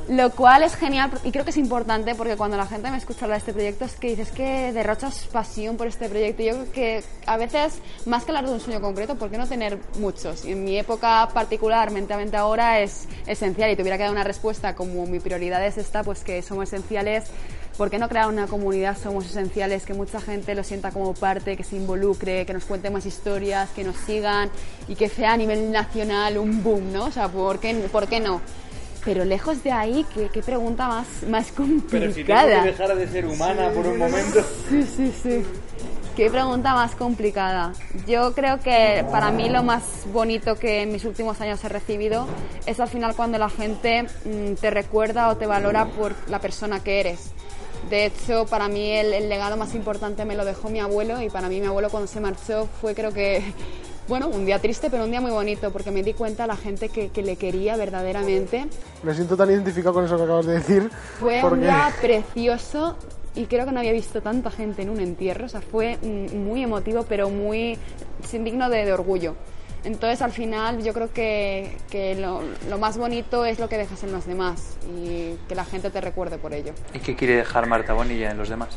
[0.09, 3.27] lo cual es genial y creo que es importante porque cuando la gente me escucha
[3.27, 6.43] hablar de este proyecto es que dices que derrochas pasión por este proyecto.
[6.43, 7.75] Yo creo que a veces,
[8.07, 10.45] más que hablar de un sueño concreto, ¿por qué no tener muchos?
[10.45, 14.75] Y en mi época particular, mentalmente ahora, es esencial y tuviera que dar una respuesta
[14.75, 17.27] como mi prioridad es esta, pues que somos esenciales
[17.77, 21.57] ¿Por qué no crear una comunidad Somos Esenciales que mucha gente lo sienta como parte,
[21.59, 24.51] que se involucre, que nos cuente más historias, que nos sigan
[24.89, 27.07] y que sea a nivel nacional un boom, ¿no?
[27.07, 28.41] O sea, ¿por qué, por qué no?
[29.05, 32.65] Pero lejos de ahí, ¿qué, qué pregunta más, más complicada?
[32.65, 34.43] dejar de ser humana por un momento.
[34.71, 35.43] Sí, sí, sí.
[36.17, 37.75] Qué pregunta más complicada.
[38.07, 39.83] Yo creo que para mí lo más
[40.15, 42.27] bonito que en mis últimos años he recibido
[42.65, 46.83] es al final cuando la gente mm, te recuerda o te valora por la persona
[46.83, 47.35] que eres.
[47.91, 51.31] De hecho, para mí el, el legado más importante me lo dejó mi abuelo y
[51.31, 53.43] para mí mi abuelo cuando se marchó fue creo que,
[54.09, 56.57] bueno, un día triste pero un día muy bonito porque me di cuenta de la
[56.57, 58.67] gente que, que le quería verdaderamente.
[59.03, 60.91] Me siento tan identificado con eso que acabas de decir.
[61.21, 62.97] Fue un día precioso
[63.37, 65.47] y creo que no había visto tanta gente en un entierro.
[65.47, 67.79] O sea, fue mm, muy emotivo, pero muy
[68.27, 69.35] sin digno de, de orgullo.
[69.87, 74.03] Entonces, al final, yo creo que, que lo, lo más bonito es lo que dejas
[74.03, 76.73] en los demás y que la gente te recuerde por ello.
[76.93, 78.77] ¿Y qué quiere dejar Marta Bonilla en los demás?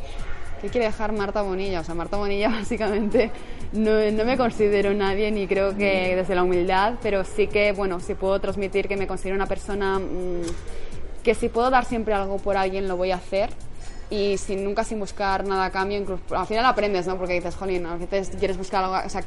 [0.61, 1.79] ¿Qué quiere dejar Marta Bonilla?
[1.79, 3.31] O sea, Marta Bonilla básicamente
[3.73, 7.99] no, no me considero nadie ni creo que desde la humildad, pero sí que, bueno,
[7.99, 10.43] sí puedo transmitir que me considero una persona mm,
[11.23, 13.49] que si puedo dar siempre algo por alguien lo voy a hacer
[14.11, 17.17] y sin nunca sin buscar nada a cambio, incluso al final aprendes, ¿no?
[17.17, 19.23] Porque dices, jolín, a veces quieres buscar algo, o sea,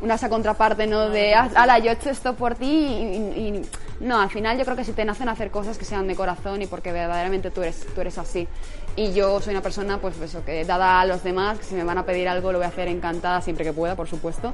[0.00, 1.08] una esa contraparte, ¿no?
[1.10, 3.62] De, "Ah, ala, yo he hecho esto por ti y, y- y-
[4.00, 6.62] no, al final yo creo que si te nacen hacer cosas que sean de corazón
[6.62, 8.46] y porque verdaderamente tú eres, tú eres así.
[8.94, 11.82] Y yo soy una persona, pues eso, que dada a los demás, que si me
[11.84, 14.52] van a pedir algo lo voy a hacer encantada siempre que pueda, por supuesto.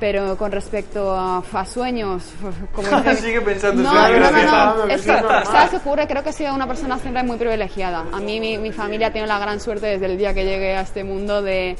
[0.00, 2.24] Pero con respecto a, a sueños,
[2.74, 6.06] como dice- Sigue pensando en no, no, no, no, es que, ¿sabes qué ocurre?
[6.08, 8.04] Creo que he sido una persona siempre muy privilegiada.
[8.12, 10.80] A mí, mi, mi familia tiene la gran suerte desde el día que llegué a
[10.80, 11.76] este mundo de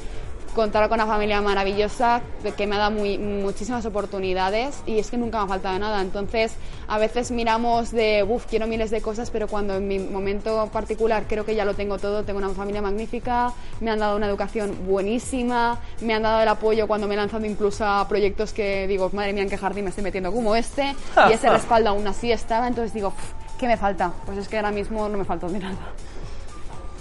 [0.53, 2.21] contar con una familia maravillosa
[2.55, 6.01] que me ha dado muy, muchísimas oportunidades y es que nunca me ha faltado nada.
[6.01, 6.53] Entonces,
[6.87, 11.25] a veces miramos de, uff, quiero miles de cosas, pero cuando en mi momento particular
[11.27, 13.51] creo que ya lo tengo todo, tengo una familia magnífica,
[13.81, 17.45] me han dado una educación buenísima, me han dado el apoyo cuando me he lanzado
[17.45, 20.95] incluso a proyectos que digo, madre mía, en qué jardín me estoy metiendo como este,
[21.29, 24.11] y ese respaldo aún así estaba, entonces digo, "Pff, ¿qué me falta?
[24.25, 25.75] Pues es que ahora mismo no me falta de nada.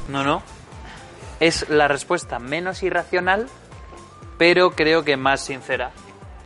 [0.09, 0.62] No, no.
[1.43, 3.49] Es la respuesta menos irracional,
[4.39, 5.91] pero creo que más sincera.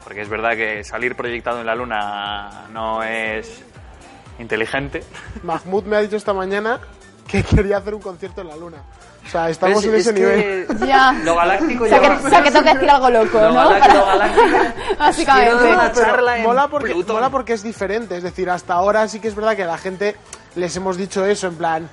[0.04, 3.62] Porque es verdad que salir proyectado en la luna no es
[4.38, 5.02] inteligente.
[5.42, 6.80] Mahmoud me ha dicho esta mañana
[7.26, 8.78] que quería hacer un concierto en la luna.
[9.26, 10.66] O sea, estamos Es- en ese es que nivel.
[10.86, 11.12] Ya.
[11.24, 13.54] Lo galáctico O sea, que, o sea, que tengo que decir algo loco, Lo ¿no?
[13.70, 15.64] galá- lo galáctico- Básicamente.
[15.72, 18.16] Una charla en mola porque, mola porque es diferente.
[18.16, 20.14] Es decir, hasta ahora sí que es verdad que a la gente
[20.54, 21.90] les hemos dicho eso, en plan,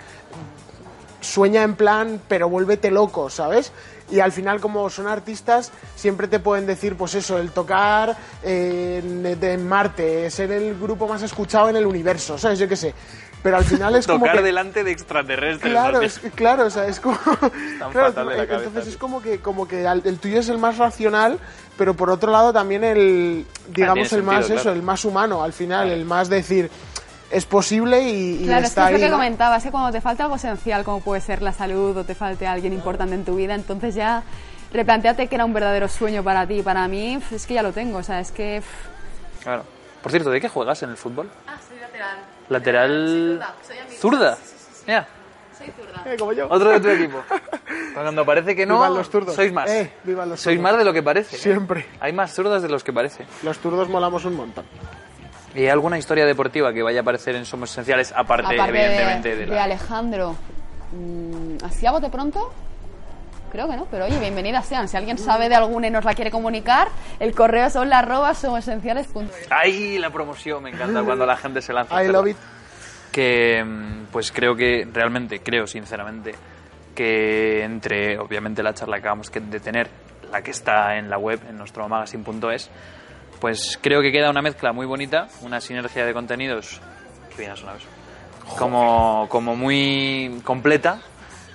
[1.24, 3.72] sueña en plan, pero vuélvete loco, ¿sabes?
[4.12, 9.02] Y al final, como son artistas, siempre te pueden decir, pues eso, el tocar eh,
[9.04, 12.60] en, en Marte, ser el grupo más escuchado en el universo, ¿sabes?
[12.60, 12.94] Yo qué sé.
[13.44, 14.44] Pero al final es como Tocar que...
[14.44, 15.72] delante de extraterrestres.
[15.72, 17.18] Claro, es, claro, o sea, es como...
[17.92, 18.92] claro, fatal de la eh, cabeza, entonces tío.
[18.94, 21.40] es como que, como que el tuyo es el más racional,
[21.78, 25.54] pero por otro lado también el, digamos, tiene el más eso, el más humano, al
[25.54, 26.72] final, el más decir,
[27.34, 29.16] es posible y, y Claro, es que está es lo que ¿no?
[29.18, 32.16] comentaba, es que cuando te falta algo esencial, como puede ser la salud o te
[32.16, 34.24] falte alguien importante en tu vida, entonces ya
[34.72, 36.62] replanteate que era un verdadero sueño para ti.
[36.62, 38.62] Para mí, es que ya lo tengo, o sea, es que...
[39.44, 39.64] Claro.
[40.02, 41.30] Por cierto, ¿de qué juegas en el fútbol?
[41.48, 42.18] Ah, soy lateral.
[42.50, 43.42] Lateral.
[44.00, 44.38] ¿Zurda?
[44.86, 45.08] Ya.
[45.58, 46.04] Soy zurda.
[46.12, 46.48] Eh, como yo.
[46.50, 47.24] Otro de tu equipo.
[47.94, 49.36] Cuando parece que no, Vivan los zurdos.
[49.36, 49.70] sois más.
[49.70, 51.36] Eh, vivan los sois más de lo que parece.
[51.36, 51.40] ¿eh?
[51.40, 51.86] Siempre.
[52.02, 53.26] Hay más zurdas de los que parece.
[53.44, 54.66] Los turdos molamos un montón.
[55.56, 59.30] ¿Y hay alguna historia deportiva que vaya a aparecer en Somos Esenciales, aparte, Aparte evidentemente,
[59.30, 59.64] de, de, de la...
[59.66, 60.36] Alejandro,
[60.92, 62.52] mm, ¿así a bote pronto?
[63.52, 64.88] Creo que no, pero oye, bienvenidas sean.
[64.88, 66.88] Si alguien sabe de alguna y nos la quiere comunicar,
[67.20, 69.48] el correo son las arroba somosesenciales.es.
[69.52, 70.64] ¡Ay, la promoción!
[70.64, 72.04] Me encanta cuando la gente se lanza.
[72.04, 72.38] I love it.
[73.12, 76.34] que mm, pues creo que realmente creo sinceramente
[76.96, 79.88] que entre obviamente la charla que acabamos que- de tener
[80.32, 82.72] la que está en la web en nuestro magazine.es
[83.44, 86.80] pues creo que queda una mezcla muy bonita una sinergia de contenidos
[87.32, 87.88] que bien ha sonado eso
[88.58, 91.00] como como muy completa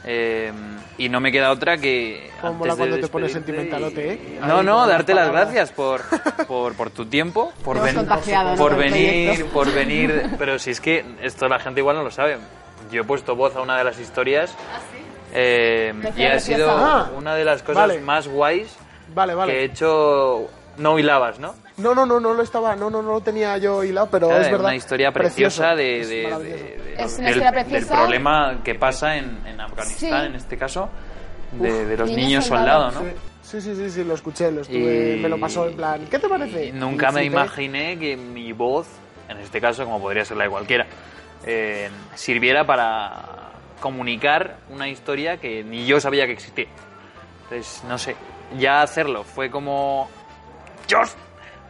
[0.05, 0.53] eh,
[0.99, 4.39] y no me queda otra que Como antes mola de cuando te pones sentimentalote, ¿eh?
[4.43, 6.03] no no darte las gracias por,
[6.47, 8.07] por, por tu tiempo por, ven-
[8.59, 9.53] por venir proyecto.
[9.55, 12.37] por venir pero si es que esto la gente igual no lo sabe
[12.93, 14.55] yo he puesto voz a una de las historias
[15.33, 16.71] eh, Me y ha sido
[17.17, 18.01] una de las cosas Vale.
[18.01, 18.77] más guays
[19.15, 19.65] Vale, que he vale.
[19.65, 21.55] hecho no hilabas ¿no?
[21.79, 24.43] No, no, no, no lo estaba, no, no, no lo tenía yo hilado, pero Claro,
[24.43, 24.67] es verdad.
[24.67, 26.65] una historia preciosa de, Es de- maravilloso.
[26.65, 27.95] de- de- Es una del, historia del preciosa.
[27.97, 30.27] problema que pasa en, en Afganistán Sí.
[30.27, 30.89] en este caso
[31.53, 33.29] de, Uf, de los niños soldados, soldados ¿no?
[33.43, 36.19] Sí, sí, sí, sí, lo escuché, lo estuve, Y- me lo pasó en plan, ¿qué
[36.19, 36.67] te parece?
[36.67, 38.89] Y nunca Y me imaginé que mi voz,
[39.29, 40.87] en este caso, como podría ser la de cualquiera,
[41.47, 46.67] eh, sirviera para comunicar una historia que ni yo sabía que existía.
[47.45, 48.17] Entonces, no sé,
[48.59, 50.11] ya hacerlo fue como...
[50.89, 51.17] ¡Dios!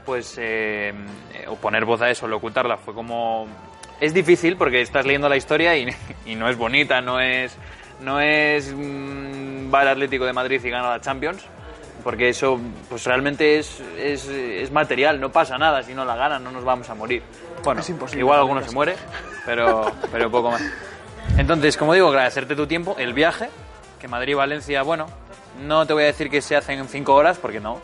[0.09, 0.89] Pues, eh,
[1.35, 3.47] eh, o poner voz a eso, locutarla, fue como...
[4.01, 5.87] Es difícil porque estás leyendo la historia y,
[6.25, 7.55] y no es bonita, no es...
[8.01, 8.73] No es...
[8.73, 11.45] mm, va al Atlético de Madrid y gana la Champions,
[12.03, 16.43] porque eso pues realmente es, es, es material, no pasa nada, si no la ganan
[16.43, 17.23] no nos vamos a morir.
[17.63, 18.97] Bueno, Es imposible, igual alguno se muere,
[19.45, 20.63] pero, pero poco más.
[21.37, 23.51] Entonces, como digo, agradecerte tu tiempo, el viaje,
[24.01, 25.07] que Madrid-Valencia, bueno,
[25.67, 27.79] no te voy a decir que se hacen en cinco horas, porque no,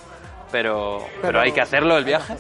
[0.55, 2.37] pero, pero, Pero- hay que hacerlo, el viaje.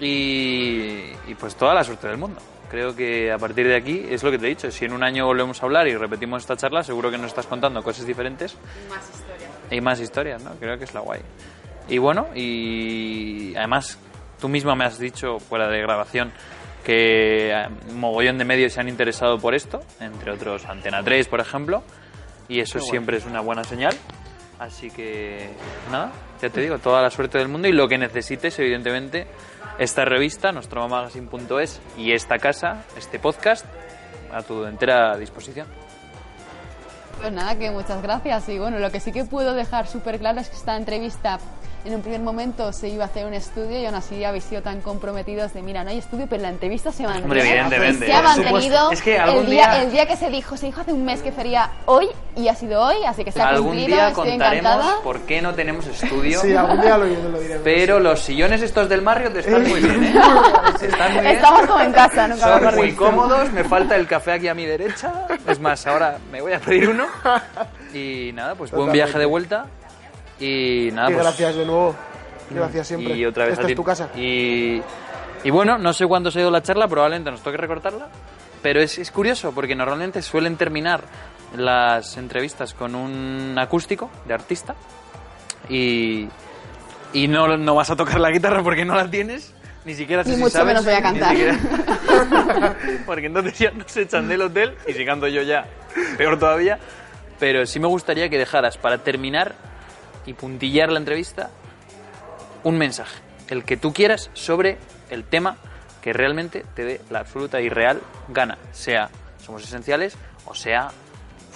[0.00, 2.40] Y, y pues toda la suerte del mundo.
[2.70, 4.70] Creo que a partir de aquí es lo que te he dicho.
[4.70, 7.46] Si en un año volvemos a hablar y repetimos esta charla, seguro que nos estás
[7.46, 8.56] contando cosas diferentes.
[8.88, 9.48] Más historia.
[9.70, 10.52] Y más historias, ¿no?
[10.54, 11.20] Creo que es la guay.
[11.86, 13.98] Y bueno, y además
[14.40, 16.32] tú misma me has dicho fuera de grabación
[16.82, 21.28] que eh, un mogollón de medios se han interesado por esto, entre otros Antena 3,
[21.28, 21.82] por ejemplo,
[22.48, 23.94] y eso siempre es una buena señal.
[24.58, 25.50] Así que
[25.90, 29.26] nada, ya te digo, toda la suerte del mundo y lo que necesites, evidentemente,
[29.78, 33.66] esta revista, nostromagazine.es y esta casa, este podcast,
[34.32, 35.66] a tu entera disposición.
[37.20, 38.48] Pues nada, que muchas gracias.
[38.48, 41.38] Y bueno, lo que sí que puedo dejar súper claro es que esta entrevista
[41.84, 44.62] en un primer momento se iba a hacer un estudio y aún así habéis sido
[44.62, 47.24] tan comprometidos de, mira, no hay estudio, pero la entrevista se mantiene.
[47.24, 48.06] Hombre, evidentemente.
[48.06, 50.66] Se ha mantenido Es que el, algún día, día- el día que se dijo, se
[50.66, 53.48] dijo hace un mes que sería hoy y ha sido hoy, así que se ha
[53.48, 55.02] Algún cumplido, día estoy contaremos encantada.
[55.02, 56.40] por qué no tenemos estudio.
[56.40, 57.62] Sí, algún día lo, lo diremos.
[57.64, 60.14] Pero los sillones estos del Marriott están muy bien, ¿eh?
[60.82, 61.36] Están muy bien.
[61.36, 62.98] Estamos como en casa, nunca Son mejor muy dicho.
[63.04, 65.12] cómodos, me falta el café aquí a mi derecha.
[65.46, 67.06] Es más, ahora me voy a pedir uno.
[67.92, 69.66] Y nada, pues buen viaje de vuelta.
[70.40, 71.94] Y nada, Y pues, gracias de nuevo.
[72.50, 73.16] Gracias siempre.
[73.16, 73.72] Y otra vez Esta a ti.
[73.72, 74.08] es tu casa.
[74.16, 74.82] Y,
[75.44, 78.08] y bueno, no sé cuándo se ha ido la charla, probablemente nos toque recortarla.
[78.62, 81.02] Pero es, es curioso porque normalmente suelen terminar
[81.56, 84.74] las entrevistas con un acústico de artista.
[85.68, 86.28] Y,
[87.12, 89.52] y no, no vas a tocar la guitarra porque no la tienes.
[89.84, 91.36] Ni siquiera sé Ni si mucho sabes, menos voy a cantar.
[93.06, 95.66] porque entonces ya nos echan del hotel y si canto yo ya,
[96.16, 96.78] peor todavía.
[97.38, 99.54] Pero sí me gustaría que dejaras para terminar
[100.26, 101.50] y puntillar la entrevista
[102.62, 104.78] un mensaje, el que tú quieras sobre
[105.10, 105.56] el tema
[106.02, 110.16] que realmente te dé la absoluta y real gana, sea somos esenciales
[110.46, 110.90] o sea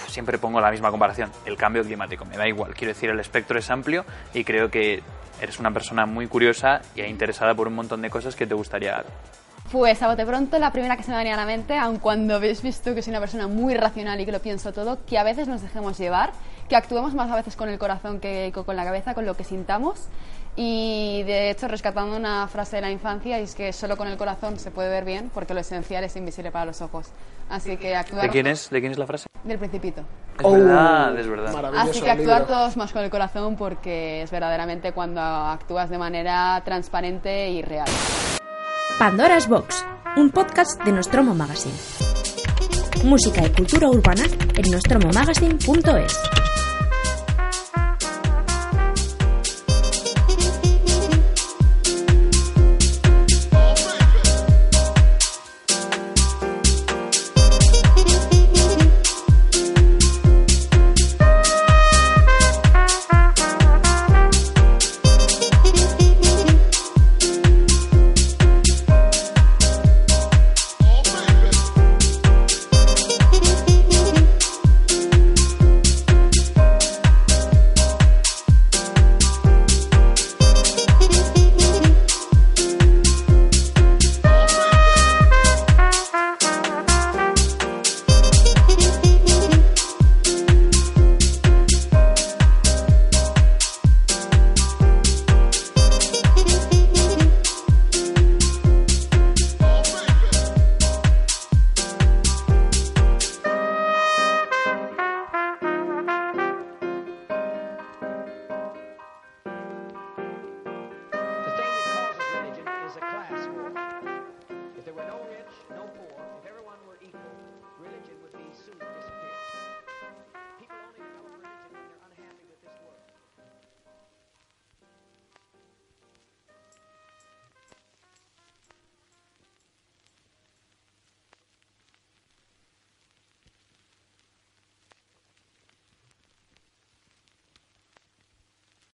[0.06, 3.58] siempre pongo la misma comparación, el cambio climático, me da igual, quiero decir, el espectro
[3.58, 5.02] es amplio y creo que
[5.40, 9.04] eres una persona muy curiosa y interesada por un montón de cosas que te gustaría
[9.70, 12.36] Pues a bote pronto, la primera que se me venía a la mente, aun cuando
[12.36, 15.24] habéis visto que soy una persona muy racional y que lo pienso todo, que a
[15.24, 16.32] veces nos dejemos llevar,
[16.68, 19.34] que actuemos más a veces con el corazón que co- con la cabeza, con lo
[19.34, 20.08] que sintamos.
[20.60, 24.16] Y de hecho, rescatando una frase de la infancia, y es que solo con el
[24.16, 27.06] corazón se puede ver bien, porque lo esencial es invisible para los ojos.
[27.48, 28.24] Así que actuar.
[28.24, 28.68] ¿De quién es?
[28.68, 29.26] ¿De quién es la frase?
[29.44, 30.02] Del Principito.
[30.38, 31.72] Es verdad, es verdad.
[31.76, 32.54] Así que actuar libro.
[32.54, 37.86] todos más con el corazón, porque es verdaderamente cuando actúas de manera transparente y real.
[38.98, 39.84] Pandora's Box,
[40.16, 41.74] un podcast de Nostromo Magazine.
[43.04, 44.24] Música y cultura urbana
[44.56, 46.47] en nostromomagazine.es.